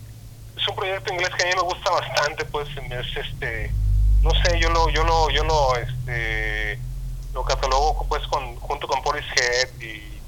[0.57, 3.71] Es un proyecto inglés que a mí me gusta bastante, pues es este,
[4.21, 6.79] no sé, yo lo, yo lo, yo lo, este,
[7.33, 10.19] lo catalogo pues con, junto con Portishead y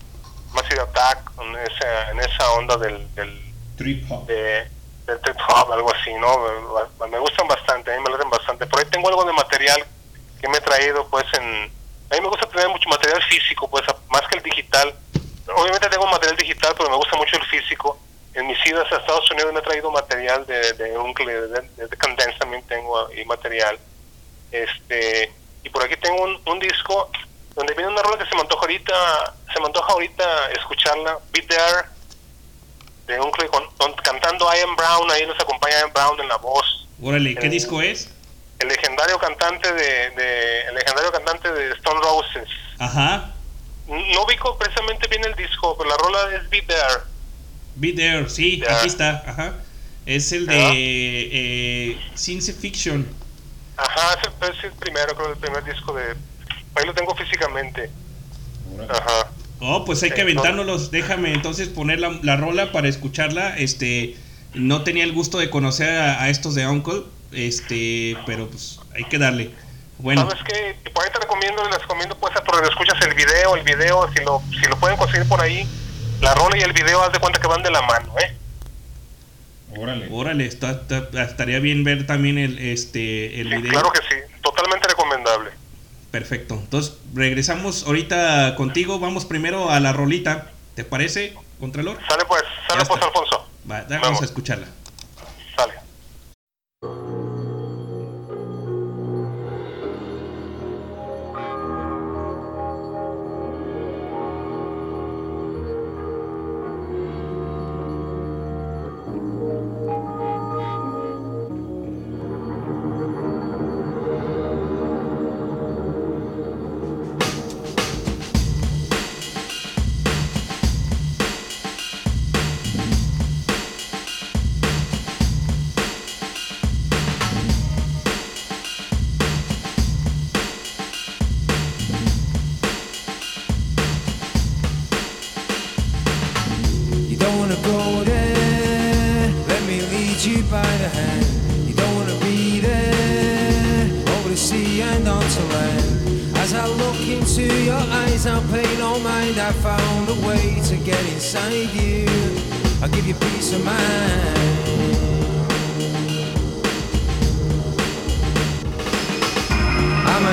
[0.54, 4.26] Massive Attack, en esa, en esa onda del, del Trip hop.
[4.28, 4.68] de,
[5.06, 6.38] del trip hop, algo así, ¿no?
[7.08, 8.66] Me, gustan bastante, a mí me laten bastante.
[8.68, 9.84] Por ahí tengo algo de material
[10.40, 11.72] que me he traído, pues, en...
[12.12, 14.94] A mí me gusta tener mucho material físico, pues, más que el digital.
[15.56, 17.98] Obviamente tengo material digital, pero me gusta mucho el físico.
[18.36, 21.88] En mis idas a Estados Unidos me he traído material de, de Uncle, de, de,
[21.88, 23.78] de Condense también tengo ahí material.
[24.52, 25.32] Este,
[25.64, 27.10] y por aquí tengo un, un disco
[27.56, 31.42] donde viene una rola que se me antoja ahorita, se me antoja ahorita escucharla, Be
[31.42, 31.84] There,
[33.08, 36.88] de un con, con- cantando Ian Brown, ahí nos acompaña Ian Brown en la voz.
[37.02, 38.10] Órale, ¿qué El- disco es?
[38.60, 42.48] El legendario cantante de, de- el legendario cantante de Stone Roses.
[42.78, 43.32] Ajá,
[43.88, 47.04] No ubico precisamente bien el disco, pero la rola es Be There.
[47.76, 49.54] Be There, sí, aquí está, ajá.
[50.06, 53.08] Es el de eh, Science Fiction.
[53.78, 56.16] Ajá, es el, es el primero, creo, el primer disco de...
[56.76, 57.90] Ahí lo tengo físicamente.
[58.90, 59.32] Ajá.
[59.60, 60.92] Oh, pues hay que aventárnoslos.
[60.92, 63.58] Déjame entonces poner la, la rola para escucharla.
[63.58, 64.16] Este,
[64.54, 69.04] no tenía el gusto de conocer a, a estos de Uncle, este, pero pues hay
[69.06, 69.52] que darle.
[70.00, 70.90] Bueno, ¿Sabes qué?
[70.92, 74.42] Por ahí te recomiendo, les recomiendo pues a escuchas el video, el video, si lo,
[74.50, 75.68] si lo pueden conseguir por ahí,
[76.22, 78.36] la rola y el video, haz de cuenta que van de la mano, ¿eh?
[79.78, 83.72] órale, órale, está- está- estaría bien ver también el, este, el video.
[83.72, 85.52] Claro que sí, totalmente recomendable.
[86.12, 86.56] Perfecto.
[86.56, 89.00] Entonces regresamos ahorita contigo.
[89.00, 90.48] Vamos primero a la rolita.
[90.74, 92.00] ¿Te parece, Contralor?
[92.10, 93.48] Sale pues, sale pues Alfonso.
[93.70, 94.66] Va, vamos a escucharla.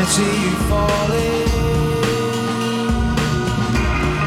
[0.09, 1.49] see you falling.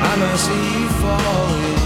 [0.02, 1.80] I might see you falling.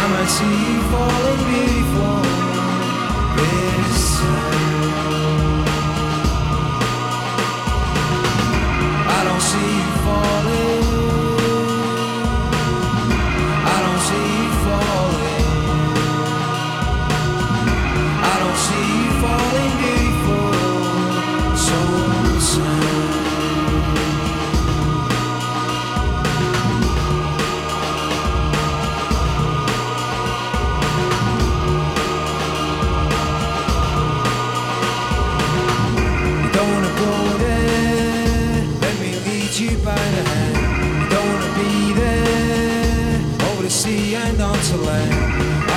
[0.00, 2.26] I might see you falling before
[3.36, 5.64] this time.
[9.08, 9.91] I don't see you.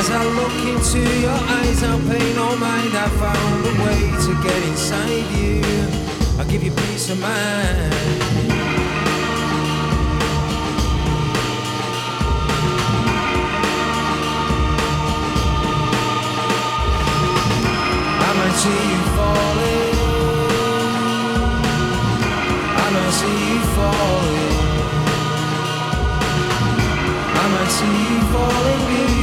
[0.06, 2.93] As I look into your eyes, I'll pay no mind.
[2.95, 5.64] I found a way to get inside you.
[6.38, 7.91] I'll give you peace of mind.
[18.22, 19.95] I might see you falling.
[22.78, 24.53] I might see you falling.
[27.41, 29.14] I might see you falling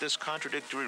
[0.00, 0.86] this contradictory.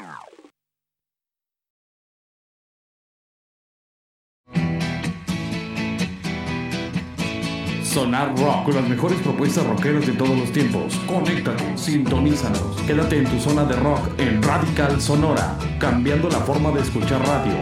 [7.84, 10.96] Sonar Rock con las mejores propuestas rockeras de todos los tiempos.
[11.06, 12.80] Conéctate, sintonízanos.
[12.86, 17.52] Quédate en tu zona de rock en Radical Sonora, cambiando la forma de escuchar radio.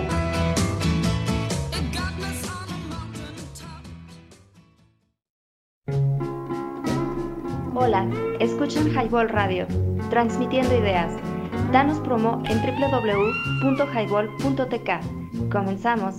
[7.74, 9.66] Hola, escuchan Highball Radio,
[10.10, 11.29] transmitiendo ideas.
[11.72, 14.90] Danos promo en www.highball.tk.
[15.52, 16.16] Comenzamos.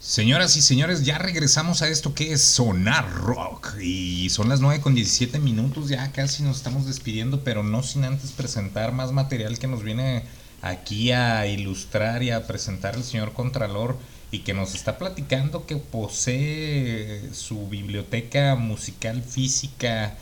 [0.00, 3.74] Señoras y señores, ya regresamos a esto que es Sonar Rock.
[3.82, 8.04] Y son las 9 con 17 minutos, ya casi nos estamos despidiendo, pero no sin
[8.04, 10.24] antes presentar más material que nos viene
[10.62, 13.98] aquí a ilustrar y a presentar el señor Contralor
[14.34, 20.14] y que nos está platicando que posee su biblioteca musical física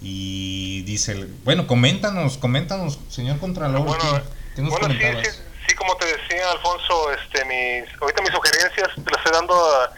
[0.00, 3.80] y dice, bueno, coméntanos, coméntanos, señor Contralor.
[3.84, 4.22] Bueno, ¿qué-
[4.56, 5.26] ¿Qué nos Bueno, sí, comentabas?
[5.26, 9.54] sí, sí, como te decía Alfonso, este, mis, ahorita mis sugerencias te las estoy dando
[9.54, 9.90] ah,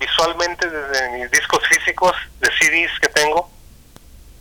[0.00, 3.48] visualmente desde mis discos físicos de CDs que tengo.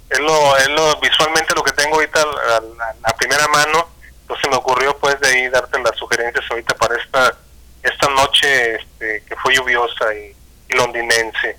[0.09, 3.88] Es lo, es lo visualmente lo que tengo ahorita a, a- a primera mano.
[4.21, 7.38] Entonces me ocurrió pues de ahí darte las sugerencias ahorita para esta
[7.84, 10.34] esta noche este, que fue lluviosa y,
[10.73, 11.57] y londinense.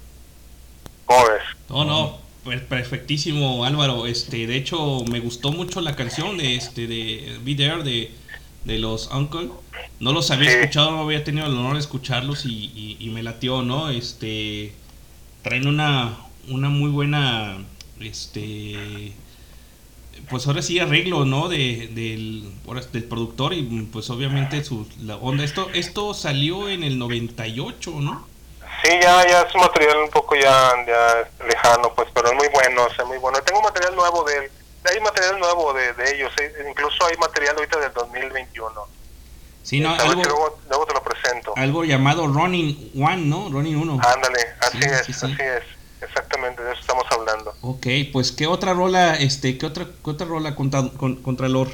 [1.07, 1.43] ¿Cómo ves?
[1.68, 4.07] No, no, per- perfectísimo Álvaro.
[4.07, 8.11] Este, de hecho, me gustó mucho la canción de este de Be There de,
[8.64, 9.51] de los Uncle.
[10.01, 13.22] No los había escuchado, no había tenido el honor de escucharlos y, y- y me
[13.22, 13.91] latió, ¿no?
[13.91, 14.72] Este
[15.43, 16.16] traen una
[16.49, 17.59] una muy buena
[18.01, 19.12] este
[20.31, 21.49] pues ahora sí arreglo, ¿no?
[21.49, 22.51] De, del,
[22.93, 23.62] del productor y
[23.93, 25.45] pues obviamente su la onda.
[25.45, 28.27] Esto esto salió en el 98, ¿no?
[28.83, 32.49] Sí, ya, ya es un material un poco ya, ya lejano, pues, pero es muy
[32.53, 33.41] bueno, o sea, muy bueno.
[33.43, 34.51] Tengo material nuevo de él,
[34.85, 38.71] hay material nuevo de, de ellos, eh, incluso hay material ahorita del 2021.
[39.62, 40.23] Sí, no, algo,
[40.69, 41.55] luego te lo presento.
[41.57, 43.49] algo llamado Running One, ¿no?
[43.51, 44.01] Running 1.
[44.07, 45.27] Ándale, así Sí, es, sí, sí.
[45.33, 45.62] así es,
[46.05, 47.55] exactamente, de eso estamos hablando.
[47.63, 51.69] Ok, pues qué otra rola, este, qué otra, qué otra rola contra, con, Contralor.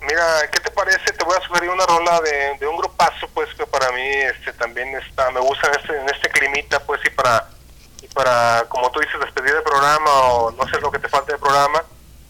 [0.00, 1.12] Mira, ¿qué te parece?
[1.12, 4.52] Te voy a sugerir una rola de, de un grupazo, pues, que para mí este
[4.54, 7.48] también está, me gusta en este, en este climita, pues, y para,
[8.02, 11.32] y para, como tú dices, despedir el programa o no sé lo que te falta
[11.32, 11.82] del programa,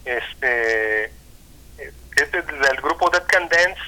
[0.05, 3.81] este, es de- del grupo Dead Can Dance,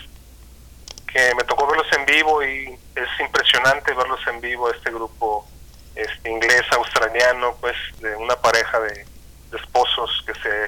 [1.12, 2.66] que me tocó verlos en vivo y
[2.96, 5.46] es impresionante verlos en vivo, este grupo
[5.94, 9.06] este inglés, australiano, pues, de una pareja de,
[9.54, 10.66] esposos que se,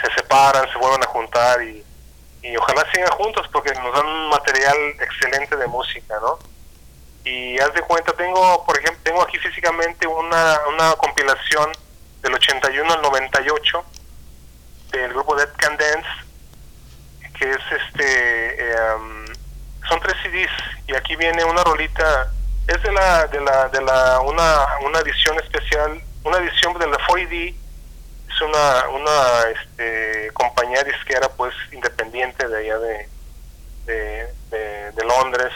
[0.00, 1.84] se separan, se vuelven a juntar y
[2.42, 6.38] y ojalá sigan juntos porque nos dan un material excelente de música, ¿no?
[7.24, 11.72] Y haz de cuenta, tengo, por ejemplo, tengo aquí físicamente una, una compilación
[12.22, 13.84] del 81 al 98
[14.92, 16.08] del grupo Dead Can Dance,
[17.38, 19.26] que es este, em,
[19.88, 20.50] son tres CDs
[20.86, 22.32] y aquí viene una rolita,
[22.68, 26.96] es de la, de la, de la, una, una edición especial, una edición de la
[26.98, 27.54] 4D
[28.28, 33.08] es una, una este, compañía disquera pues independiente de allá de,
[33.86, 35.52] de, de- de Londres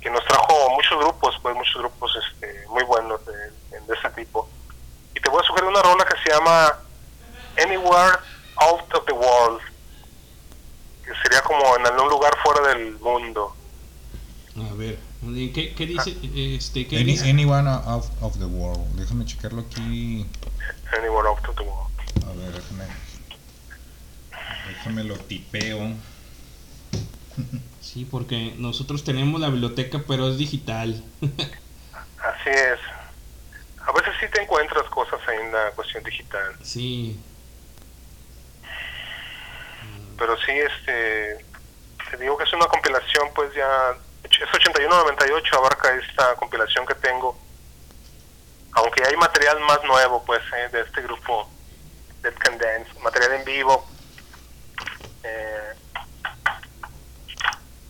[0.00, 4.48] que nos trajo muchos grupos pues muchos grupos este, muy buenos de, de ese tipo.
[5.14, 6.78] Y te voy a sugerir una rola que se llama
[7.62, 8.18] Anywhere
[8.56, 9.60] Out of the World
[11.04, 13.56] que sería como en algún lugar fuera del mundo.
[14.56, 14.98] A ver,
[15.54, 16.16] ¿qué, qué dice?
[16.34, 17.28] Este, ¿qué Any- dice?
[17.30, 18.86] anyone of, of the world.
[18.96, 20.26] Déjame checarlo aquí.
[20.96, 21.90] Anywhere Out of the World
[22.26, 22.84] A ver, déjame.
[24.68, 25.92] Déjame lo tipeo.
[27.80, 31.02] Sí, porque nosotros tenemos la biblioteca, pero es digital.
[32.18, 32.78] así es
[33.86, 37.16] a veces sí te encuentras cosas ahí en la cuestión digital sí,
[40.18, 41.44] pero sí este
[42.10, 43.94] te digo que es una compilación pues ya
[44.30, 47.38] es 81-98 abarca esta compilación que tengo.
[48.72, 51.48] Aunque hay material más nuevo pues eh, de este grupo
[52.22, 53.86] Dead Can Dance material en vivo.
[55.22, 55.74] Eh,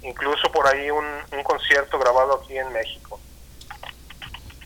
[0.02, 3.20] incluso por ahí un, un concierto grabado aquí en México.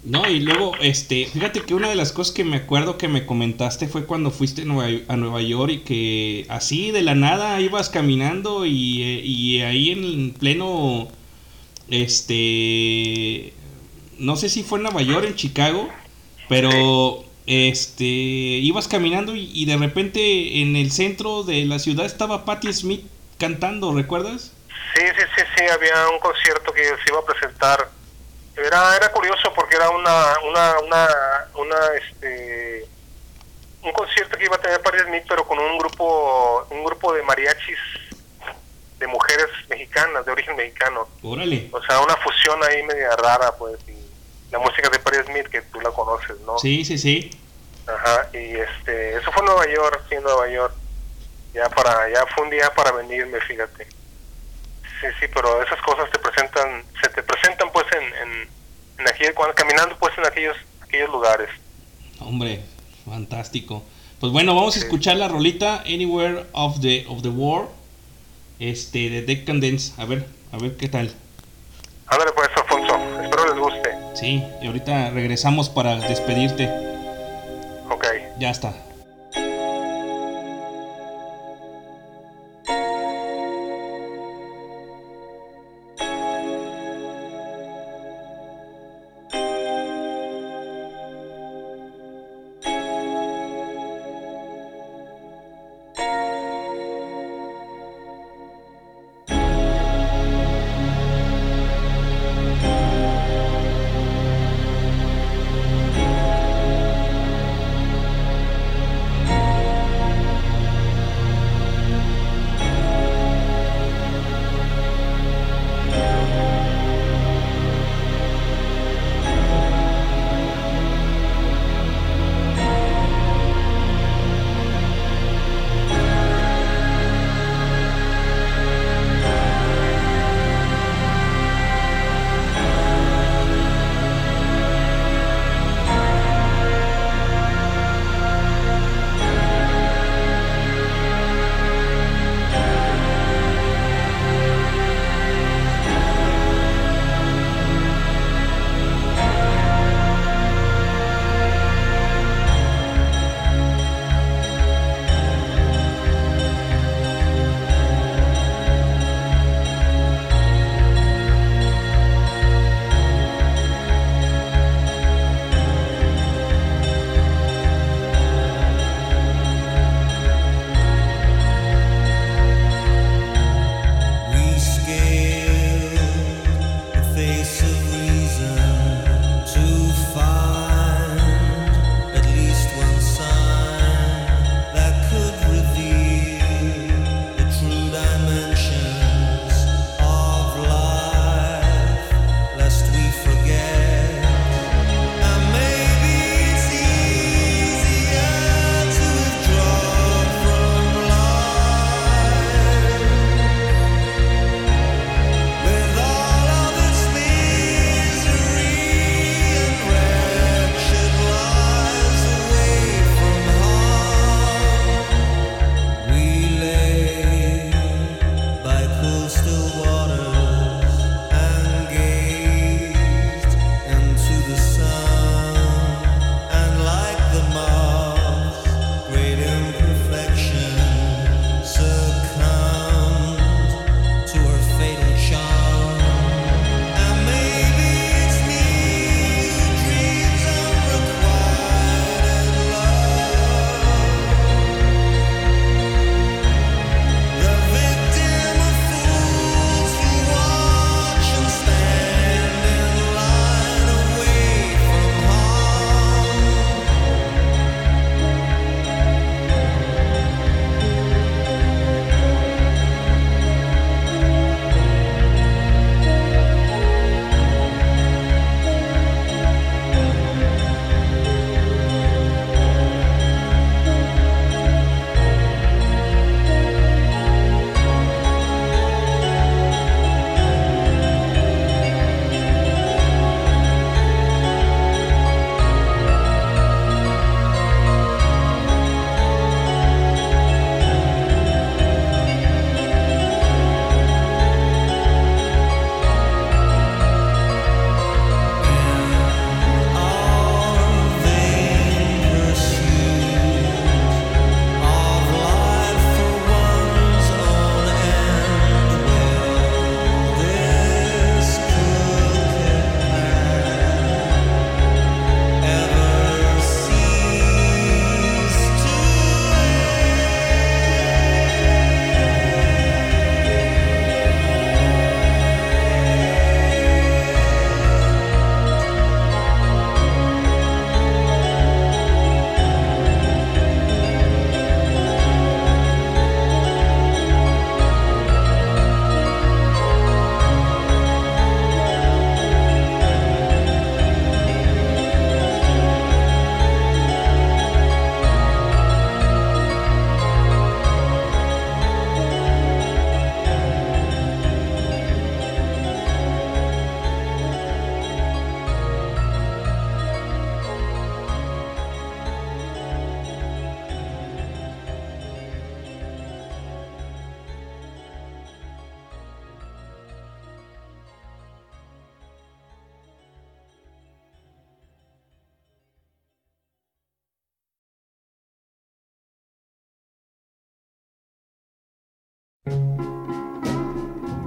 [0.04, 3.24] No, y luego, este, fíjate que una de las cosas que me acuerdo que me
[3.24, 8.66] comentaste fue cuando fuiste a Nueva, York y que así de la nada ibas caminando
[8.66, 11.08] y, eh, y ahí en pleno,
[11.90, 13.52] este,
[14.18, 15.88] no sé si fue en Nueva York, en Chicago,
[16.48, 22.72] pero, este, ibas caminando y, de repente en el centro de la ciudad estaba Patti
[22.72, 23.04] Smith
[23.38, 24.52] cantando, ¿recuerdas?
[24.94, 27.88] Sí, sí, sí, sí, había un concierto que se iba a presentar.
[28.56, 31.08] Era, era curioso porque era una, una, una,
[31.54, 32.86] una, este,
[33.82, 37.22] un concierto que iba a tener Paris Smith, pero con un grupo, un grupo de
[37.22, 37.78] mariachis
[39.02, 41.08] de mujeres mexicanas, de origen mexicano.
[41.22, 41.68] Órale.
[41.72, 43.98] O sea, una fusión ahí media rara, pues, y
[44.52, 46.56] la música de Paris Smith, que tú la conoces, ¿no?
[46.58, 47.30] Sí, sí, sí.
[47.86, 50.72] Ajá, y este, eso fue en Nueva York, sí, en Nueva York.
[51.52, 53.86] Ya para, ya fue un día para venirme, fíjate.
[55.00, 58.48] Sí, sí, pero esas cosas te presentan, se te presentan pues en, en,
[58.98, 61.48] en aquel- cuando, caminando pues en aquellos, aquellos lugares.
[62.20, 62.62] Hombre,
[63.04, 63.82] fantástico.
[64.20, 67.68] Pues bueno, vamos a escuchar la rolita Anywhere of the of the World
[68.70, 69.92] este de Decadence.
[70.00, 71.12] A ver, a ver qué tal.
[72.06, 73.90] Ándale pues, Alfonso, espero les guste.
[74.14, 76.70] Sí, y ahorita regresamos para despedirte.
[77.90, 78.06] Ok.
[78.38, 78.74] Ya está.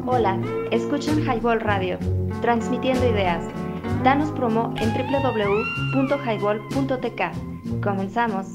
[0.07, 0.39] Hola,
[0.72, 1.99] escuchan Highball Radio,
[2.41, 3.43] transmitiendo ideas.
[4.03, 7.81] Danos promo en www.highball.tk.
[7.84, 8.45] Comenzamos.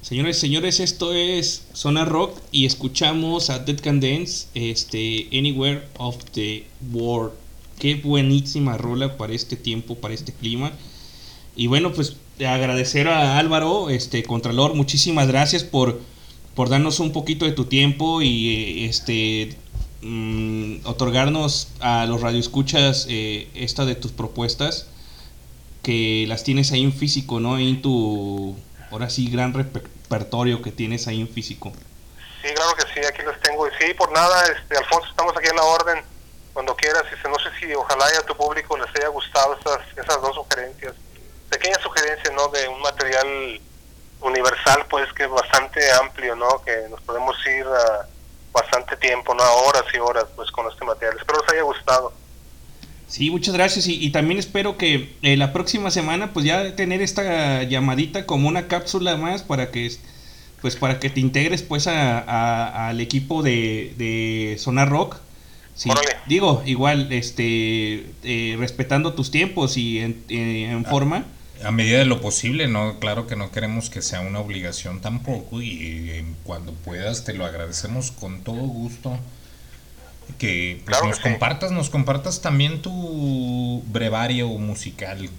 [0.00, 6.16] Señores, señores, esto es Zona Rock y escuchamos a Dead Can Dance, este, Anywhere of
[6.32, 7.32] the World.
[7.78, 10.70] Qué buenísima rola para este tiempo, para este clima.
[11.56, 16.00] Y bueno, pues agradecer a Álvaro, este, Contralor, muchísimas gracias por,
[16.54, 19.56] por darnos un poquito de tu tiempo y este
[20.02, 24.88] mm, otorgarnos a los radioescuchas eh, esta de tus propuestas
[25.82, 27.58] que las tienes ahí en físico, ¿no?
[27.58, 28.56] En tu,
[28.90, 31.72] ahora sí, gran repertorio que tienes ahí en físico.
[32.42, 33.68] Sí, claro que sí, aquí los tengo.
[33.68, 36.02] Y sí, por nada, este, Alfonso, estamos aquí en la orden.
[36.52, 40.20] Cuando quieras, y no sé si ojalá a tu público les haya gustado esas, esas
[40.20, 40.94] dos sugerencias.
[41.50, 42.48] Pequeñas sugerencias, ¿no?
[42.48, 43.60] De un material
[44.20, 46.62] universal, pues que es bastante amplio, ¿no?
[46.64, 48.06] Que nos podemos ir a
[48.52, 49.42] bastante tiempo, ¿no?
[49.42, 51.16] A horas y horas, pues con este material.
[51.18, 52.12] Espero les haya gustado.
[53.08, 57.02] Sí, muchas gracias y, y también espero que eh, la próxima semana pues ya tener
[57.02, 59.88] esta llamadita como una cápsula más para que
[60.60, 65.18] pues para que te integres pues a, a- al equipo de, de Sonar Rock.
[65.76, 65.90] Sí,
[66.26, 71.26] digo, igual, este, eh, respetando tus tiempos y en, eh, en forma.
[71.64, 75.62] A medida de lo posible, no, claro que no queremos que sea una obligación tampoco
[75.62, 79.18] y eh, cuando puedas te lo agradecemos con todo gusto
[80.38, 85.30] que pues, nos compartas, nos compartas también tu brevario musical.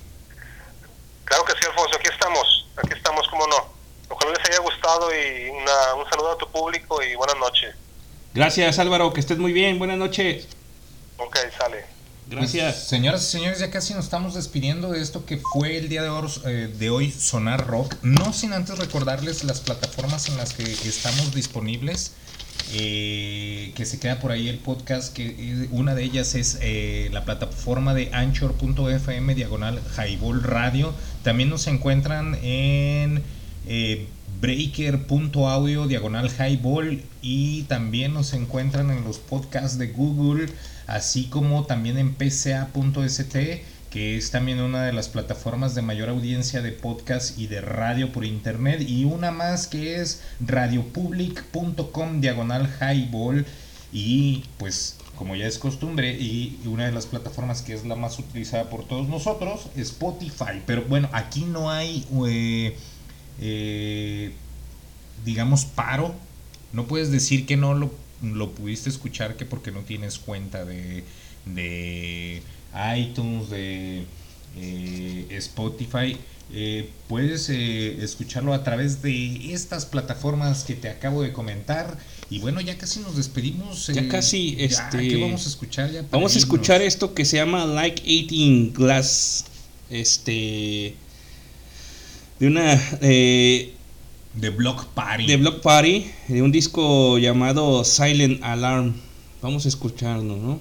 [1.25, 3.67] Claro que sí, Alfonso, aquí estamos, aquí estamos, cómo no.
[4.09, 7.75] Ojalá les haya gustado y una- un saludo a tu público y buenas noches.
[8.33, 10.47] Gracias Álvaro, que estés muy bien, buenas noches.
[11.17, 11.85] Ok, sale.
[12.29, 12.75] Gracias.
[12.75, 16.03] Pues, señoras y señores, ya casi nos estamos despidiendo de esto que fue el día
[16.03, 17.95] de hoy, eh, de hoy Sonar Rock.
[18.01, 22.13] No sin antes recordarles las plataformas en las que estamos disponibles.
[22.73, 27.09] eh, que se queda por ahí el podcast, que eh, una de ellas es eh,
[27.13, 30.93] la plataforma de anchor.fm diagonal Highball Radio.
[31.23, 33.23] También nos encuentran en
[33.67, 34.07] eh,
[34.41, 40.47] breaker.audio diagonal highball y también nos encuentran en los podcasts de Google,
[40.87, 46.61] así como también en pca.st, que es también una de las plataformas de mayor audiencia
[46.61, 53.45] de podcast y de radio por internet, y una más que es radiopublic.com diagonal highball
[53.93, 58.19] y pues como ya es costumbre y una de las plataformas que es la más
[58.19, 60.61] utilizada por todos nosotros, Spotify.
[60.65, 62.77] Pero bueno, aquí no hay, eh,
[63.41, 64.31] eh,
[65.25, 66.13] digamos, paro.
[66.71, 67.91] No puedes decir que no lo,
[68.21, 71.03] lo pudiste escuchar que porque no tienes cuenta de,
[71.45, 72.41] de
[72.97, 74.03] iTunes, de
[74.57, 76.17] eh, Spotify.
[76.53, 81.97] Eh, puedes eh, escucharlo a través de estas plataformas que te acabo de comentar.
[82.29, 83.87] Y bueno, ya casi nos despedimos.
[83.87, 85.07] Ya casi, ya, este.
[85.07, 86.05] ¿Qué vamos a escuchar ya?
[86.11, 89.45] Vamos a escuchar esto que se llama Like Eating Glass.
[89.89, 90.95] Este.
[92.39, 92.81] De una.
[93.01, 93.73] eh,
[94.39, 95.25] de Block Party.
[95.25, 96.11] De Block Party.
[96.27, 98.93] De un disco llamado Silent Alarm.
[99.41, 100.59] Vamos a escucharlo, ¿no?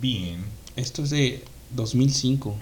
[0.00, 0.44] Bien.
[0.76, 2.56] Esto es de 2005.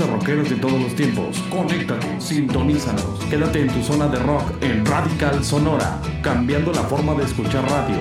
[0.00, 1.38] Rockeras de todos los tiempos.
[1.50, 3.20] Conéctate, sintonízanos.
[3.28, 7.98] Quédate en tu zona de rock en Radical Sonora, cambiando la forma de escuchar radio.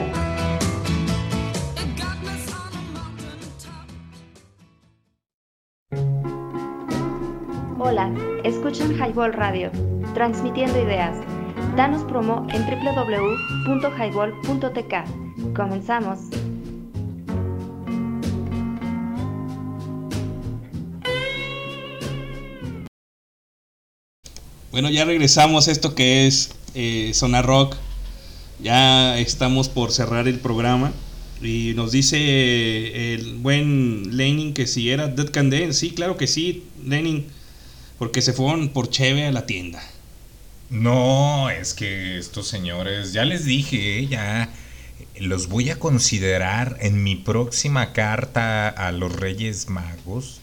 [7.77, 8.09] Hola,
[8.43, 9.69] escuchan Highball Radio,
[10.13, 11.17] transmitiendo ideas.
[11.75, 15.53] Danos promo en www.highball.tk.
[15.55, 16.30] Comenzamos.
[24.71, 27.75] Bueno, ya regresamos a esto que es eh, Zona Rock.
[28.63, 30.93] Ya estamos por cerrar el programa.
[31.41, 35.73] Y nos dice el buen Lenin que si era Dead Can Dance.
[35.73, 37.25] Sí, claro que sí, Lenin.
[37.99, 39.83] Porque se fueron por cheve a la tienda.
[40.69, 44.53] No, es que estos señores, ya les dije, eh, ya
[45.19, 50.40] los voy a considerar en mi próxima carta a los Reyes Magos.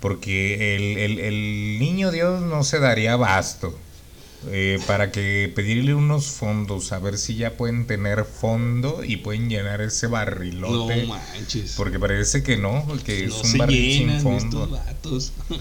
[0.00, 3.78] Porque el, el- el niño Dios no se daría abasto.
[4.48, 9.48] eh, para que pedirle unos fondos, a ver si ya pueden tener fondo y pueden
[9.48, 11.02] llenar ese barrilote.
[11.02, 11.72] No manches.
[11.76, 14.58] Porque parece que no, que es un barril sin fondo.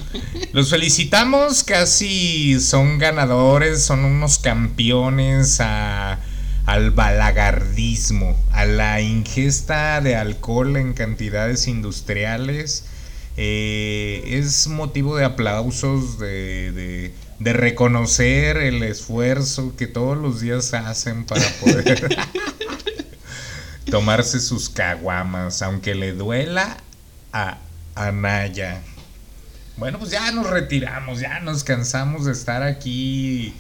[0.53, 6.19] Los felicitamos, casi son ganadores, son unos campeones a-
[6.67, 12.85] al balagardismo, a la ingesta de alcohol en cantidades industriales.
[13.37, 20.73] Eh, es motivo de aplausos, de, de- de reconocer el esfuerzo que todos los días
[20.73, 22.17] hacen para poder
[23.91, 26.77] tomarse sus caguamas, aunque le duela
[27.33, 27.57] a
[27.93, 28.81] Anaya.
[29.77, 33.53] Bueno, pues ya nos retiramos, ya nos cansamos de estar aquí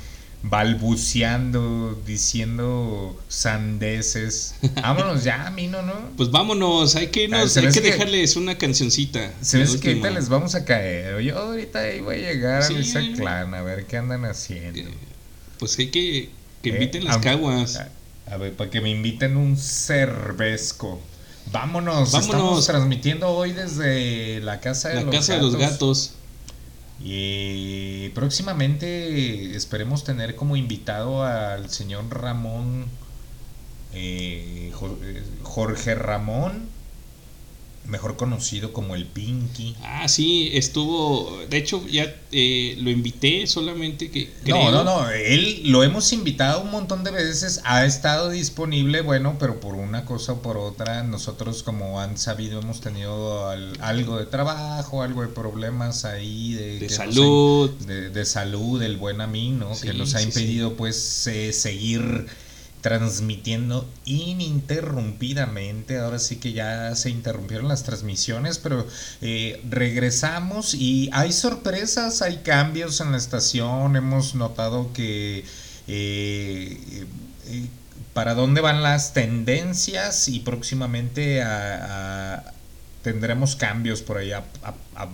[0.49, 4.55] balbuceando, diciendo sandeces.
[4.81, 5.93] Vámonos ya, Mino, ¿no?
[6.17, 9.31] Pues vámonos, hay que, irnos, Ah, hay que hace que- dejarles una cancioncita.
[9.41, 11.21] Se hace que ahorita les vamos a caer.
[11.21, 12.75] Yo ahorita ahí voy a llegar Sí.
[12.75, 14.89] a esa clan a ver qué andan haciendo.
[15.59, 16.29] Pues hay que,
[16.61, 17.77] que Eh, inviten las caguas.
[17.77, 17.89] A,
[18.33, 21.01] a ver, para que me inviten un cervezco.
[21.51, 22.25] Vámonos, Vámonos.
[22.25, 26.13] estamos transmitiendo hoy desde la casa de La los casa de los gatos.
[26.99, 32.85] Y próximamente esperemos tener como invitado al señor Ramón,
[33.93, 34.71] eh,
[35.03, 36.69] eh, Jorge Ramón,
[37.87, 39.75] mejor conocido como el Pinky.
[39.83, 41.39] Ah, sí, estuvo.
[41.49, 44.25] De hecho, ya eh, lo invité solamente que.
[44.45, 49.01] No, creo- no, no, él lo hemos invitado un montón de veces, ha estado disponible,
[49.01, 53.77] bueno, pero por una cosa o por otra, nosotros como han sabido hemos tenido al-
[53.81, 57.69] algo de trabajo, algo de problemas ahí de, nos salud.
[57.85, 59.71] de, de salud, el buen a mí, ¿no?
[59.79, 62.27] que nos ha sí, impedido pues eh, seguir
[62.85, 65.97] transmitiendo ininterrumpidamente.
[65.97, 68.85] Ahora sí que ya se interrumpieron las transmisiones, pero
[69.21, 73.95] eh, regresamos y hay sorpresas, hay cambios en la estación.
[73.95, 75.43] Hemos notado que
[75.87, 76.77] eh,
[77.47, 77.65] eh,
[78.13, 82.53] para dónde van las tendencias y próximamente a- a-
[83.01, 85.07] tendremos cambios por allá a-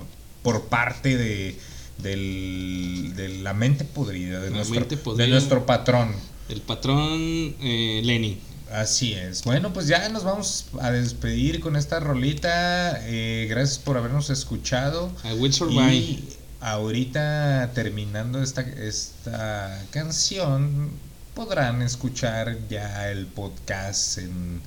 [0.43, 1.57] por parte de,
[1.99, 5.27] del- de la mente podrida, de, La nuestro, mente de podrida.
[5.30, 6.10] nuestro patrón.
[6.52, 8.38] El patrón eh, Lenny.
[8.72, 9.44] Así es.
[9.44, 12.99] Bueno, pues ya nos vamos a despedir con esta rolita.
[13.07, 15.11] Eh, gracias por habernos escuchado.
[15.23, 15.94] I will survive.
[15.94, 16.30] Y
[16.60, 20.90] ahorita terminando esta, esta canción,
[21.34, 24.61] podrán escuchar ya el podcast en,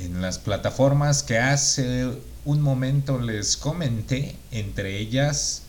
[0.00, 2.08] en las plataformas que hace
[2.44, 5.62] un momento les comenté, entre ellas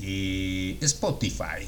[0.00, 1.66] eh, Spotify.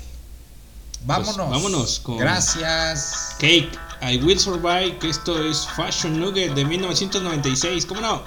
[1.05, 1.35] Vámonos.
[1.37, 3.35] Pues vámonos con- Gracias.
[3.39, 3.71] Cake,
[4.03, 8.23] I Will Survive, que esto es Fashion Nugget de 1996, ¿cómo no?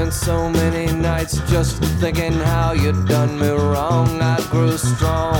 [0.00, 4.08] Spent so many nights just thinking how you'd done me wrong.
[4.22, 5.36] I grew strong.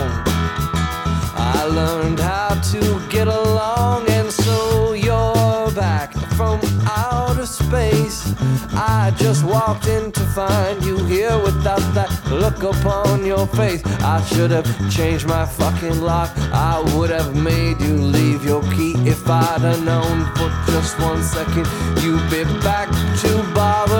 [1.35, 8.35] I learned how to get along, and so you're back from outer space.
[8.75, 13.83] I just walked in to find you here without that look upon your face.
[14.03, 16.31] I should have changed my fucking lock.
[16.53, 21.23] I would have made you leave your key if I'd have known for just one
[21.23, 21.67] second
[22.03, 22.89] you'd be back
[23.23, 24.00] to bother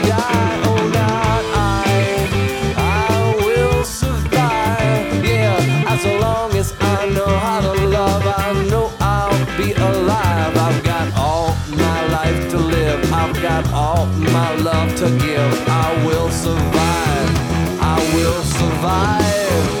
[14.31, 15.67] my love to give.
[15.67, 17.81] I will survive.
[17.81, 19.80] I will survive.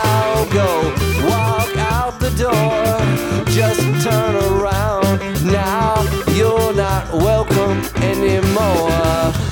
[0.53, 0.93] go
[1.29, 3.45] walk out the door.
[3.47, 5.19] Just turn around.
[5.45, 8.89] Now you're not welcome anymore.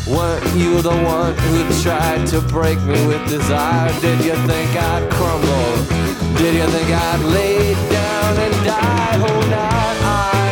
[0.08, 3.92] Weren't you the one who tried to break me with desire?
[4.02, 5.76] Did you think I'd crumble?
[6.38, 9.16] Did you think I'd lay down and die?
[9.28, 10.52] Oh, not I.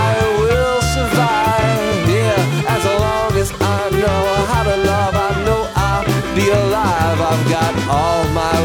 [0.00, 2.08] I will survive.
[2.18, 6.04] Yeah, as long as I know how to love, I know I'll
[6.34, 7.20] be alive.
[7.20, 8.31] I've got all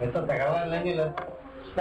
[0.00, 1.14] Esto te acaba el año.